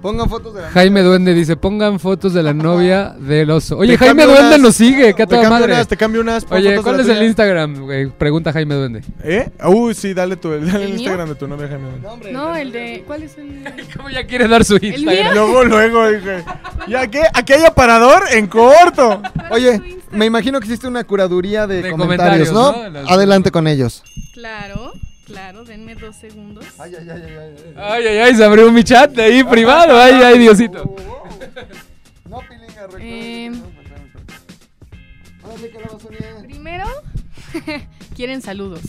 [0.00, 3.78] Pongan fotos de la Jaime Duende dice, pongan fotos de la novia del oso.
[3.78, 5.72] Oye, Te Jaime cambio Duende unas- nos sigue, que a Te toda cambio madre.
[5.72, 6.44] unas, te cambio unas.
[6.44, 7.26] pon Oye, fotos de ¿cuál la es el tuya.
[7.26, 8.06] Instagram, güey?
[8.10, 9.02] Pregunta Jaime Duende.
[9.24, 9.50] ¿Eh?
[9.66, 10.94] Uy, sí, dale, tu, dale el, ¿El mío?
[10.98, 12.32] Instagram de tu novia, Jaime.
[12.32, 13.02] No, el de.
[13.08, 13.64] ¿Cuál es el.?
[13.96, 15.34] ¿Cómo ya quiere dar su Instagram?
[15.34, 16.44] Luego, luego, dije.
[16.86, 17.22] ¿Ya qué?
[17.34, 18.22] ¿Aquí hay aparador?
[18.30, 19.20] En corto.
[19.50, 23.02] Oye, me imagino que hiciste una curaduría de, De comentarios, comentarios, ¿no?
[23.02, 23.08] ¿no?
[23.10, 24.04] Adelante con ellos.
[24.32, 24.92] Claro,
[25.28, 26.64] claro, denme dos segundos.
[26.78, 27.74] Ay, ay, ay, ay, ay.
[27.76, 29.96] Ay, ay, ay, se abrió mi chat de ahí privado.
[29.96, 30.96] Ay, ay, Diosito.
[32.28, 33.68] No, pilinga, recuerda.
[35.72, 36.42] Calabazonia.
[36.42, 36.86] Primero,
[38.14, 38.80] quieren saludos.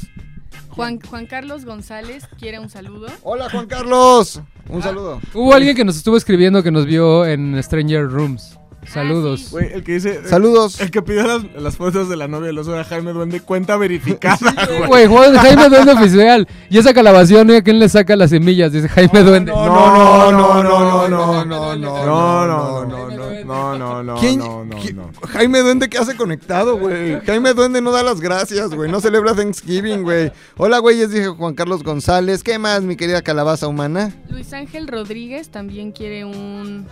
[0.70, 3.08] Juan, Juan Carlos González quiere un saludo.
[3.24, 4.42] Hola, Juan Carlos.
[4.70, 5.20] Un saludo.
[5.34, 8.59] Hubo alguien que nos estuvo escribiendo que nos vio en Stranger Rooms.
[8.92, 9.42] Saludos.
[9.42, 9.48] sí.
[9.52, 10.22] Güey, el que dice.
[10.28, 10.80] Saludos.
[10.82, 13.78] El que pidió las, las fotos de la novia del oso de Jaime Duende, cuenta
[13.78, 14.38] verificada,
[14.68, 14.88] güey.
[14.88, 16.48] Güey, Juan- Jaime Duende oficial.
[16.70, 18.72] Y esa calabación, ¿a quién le saca las semillas?
[18.72, 19.52] Dice Jaime Duende.
[19.52, 24.16] No, no, no, no, no, no, no, no, No, no, no, no, no, no, no,
[24.20, 25.12] ¿Quién- no, no, no.
[25.28, 27.20] Jaime Duende, ¿qué hace conectado, güey?
[27.26, 28.90] Jaime Duende no da las gracias, güey.
[28.92, 30.32] No celebra Thanksgiving, güey.
[30.58, 32.44] Hola, güeyes, dije Juan Carlos González.
[32.44, 34.14] ¿Qué más, mi querida calabaza humana?
[34.30, 36.86] Luis Ángel Rodríguez también quiere un,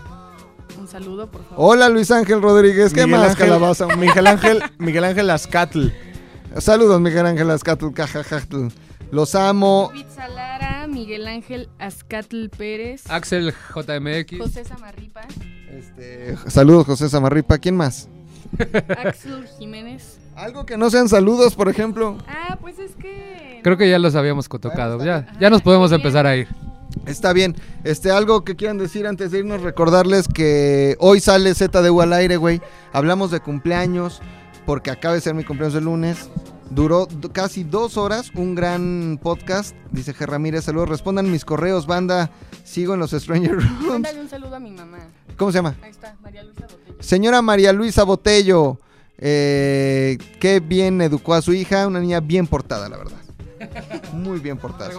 [0.78, 1.56] un saludo, por favor.
[1.74, 2.92] Hola, Luis Ángel Rodríguez.
[2.92, 3.86] ¿Qué Miguel más, Ángel- calabaza?
[3.96, 5.88] Miguel Ángel, Miguel Ángel Azcatl.
[6.58, 8.68] Saludos, Miguel Ángel Azcatl, cajajatl.
[9.10, 9.88] Los amo.
[9.92, 14.38] David Salara, Miguel Miguel Ángel Azcatl Pérez, Axel JMX.
[14.38, 15.22] José Samarripa,
[15.70, 17.58] Este, saludos, José Samarripa.
[17.58, 18.08] ¿Quién más?
[19.04, 20.18] Axel Jiménez.
[20.36, 22.16] Algo que no sean saludos, por ejemplo.
[22.28, 23.60] Ah, pues es que...
[23.64, 25.04] Creo que ya los habíamos tocado.
[25.04, 26.46] Ya, ya nos podemos empezar a ir.
[27.06, 27.56] Está bien.
[27.84, 32.36] Este, algo que quieran decir antes de irnos, recordarles que hoy sale ZDU al aire,
[32.36, 32.60] güey.
[32.92, 34.20] Hablamos de cumpleaños,
[34.66, 36.28] porque acaba de ser mi cumpleaños el lunes.
[36.70, 39.74] Duró casi dos horas, un gran podcast.
[39.90, 40.26] Dice G.
[40.26, 40.90] Ramírez, saludos.
[40.90, 42.30] Respondan mis correos, banda.
[42.64, 43.88] Sigo en los Stranger Rooms.
[43.88, 44.98] Mándale un saludo a mi mamá.
[45.38, 45.76] ¿Cómo se llama?
[45.82, 46.96] Ahí está, María Luisa Botello.
[47.00, 48.78] Señora María Luisa Botello.
[49.16, 51.86] eh, qué bien educó a su hija.
[51.86, 53.18] Una niña bien portada, la verdad.
[54.12, 54.92] Muy bien portada.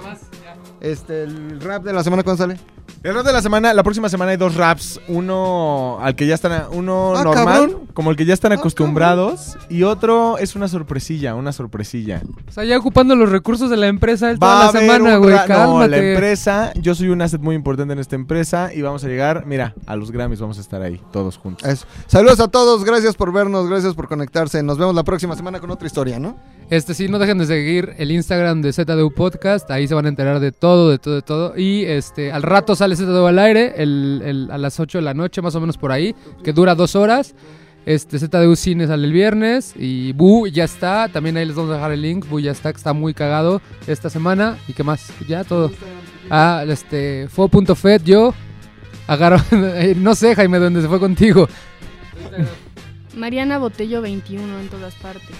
[0.81, 2.57] Este, el rap de la semana, ¿cuándo sale?
[3.03, 4.99] El rap de la semana, la próxima semana hay dos raps.
[5.07, 7.81] Uno al que ya están, uno Ah, normal, cabrón.
[7.93, 12.21] como el que ya están Ah, acostumbrados, y otro es una sorpresilla, una sorpresilla.
[12.47, 15.15] O sea, ya ocupando los recursos de la empresa él Va a toda la semana,
[15.17, 15.35] un güey.
[15.35, 15.87] No, Cálmate.
[15.89, 19.45] la empresa, yo soy un asset muy importante en esta empresa y vamos a llegar,
[19.45, 21.67] mira, a los Grammys vamos a estar ahí, todos juntos.
[21.67, 21.85] Eso.
[22.07, 24.61] Saludos a todos, gracias por vernos, gracias por conectarse.
[24.63, 26.35] Nos vemos la próxima semana con otra historia, ¿no?
[26.69, 29.71] Este sí, no dejen de seguir el Instagram de ZDU Podcast.
[29.71, 31.53] Ahí se van a enterar de todo, de todo, de todo.
[31.57, 35.13] Y este, al rato sale ZDU al aire, el, el- a las 8 de la
[35.13, 37.35] noche, más o menos por ahí, que dura dos horas.
[37.85, 39.73] Este, ZDU Cine sale el viernes.
[39.77, 41.07] Y Bu ya está.
[41.07, 42.27] También ahí les vamos a dejar el link.
[42.29, 44.57] Bu ya está, que está muy cagado esta semana.
[44.67, 45.11] ¿Y qué más?
[45.27, 45.71] Ya todo.
[46.29, 48.33] Ah, este, fo.fed, yo.
[49.07, 49.37] Agarro,
[49.95, 51.47] no sé, Jaime, dónde se fue contigo.
[53.15, 55.35] Mariana Botello 21 en todas partes.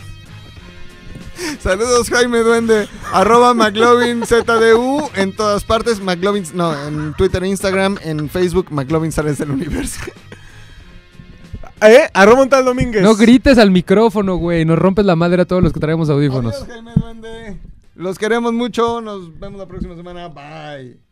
[1.61, 8.30] Saludos Jaime Duende, arroba McLovin ZDU en todas partes, McLovin, no, en Twitter, Instagram, en
[8.30, 9.99] Facebook, McLovin Sales del Universo.
[11.82, 12.09] ¿Eh?
[12.13, 13.01] Arroba un tal Domínguez.
[13.01, 14.65] No grites al micrófono, güey.
[14.65, 16.53] Nos rompes la madre a todos los que traemos audífonos.
[16.55, 17.57] Adiós, Jaime Duende.
[17.95, 21.09] Los queremos mucho, nos vemos la próxima semana, bye.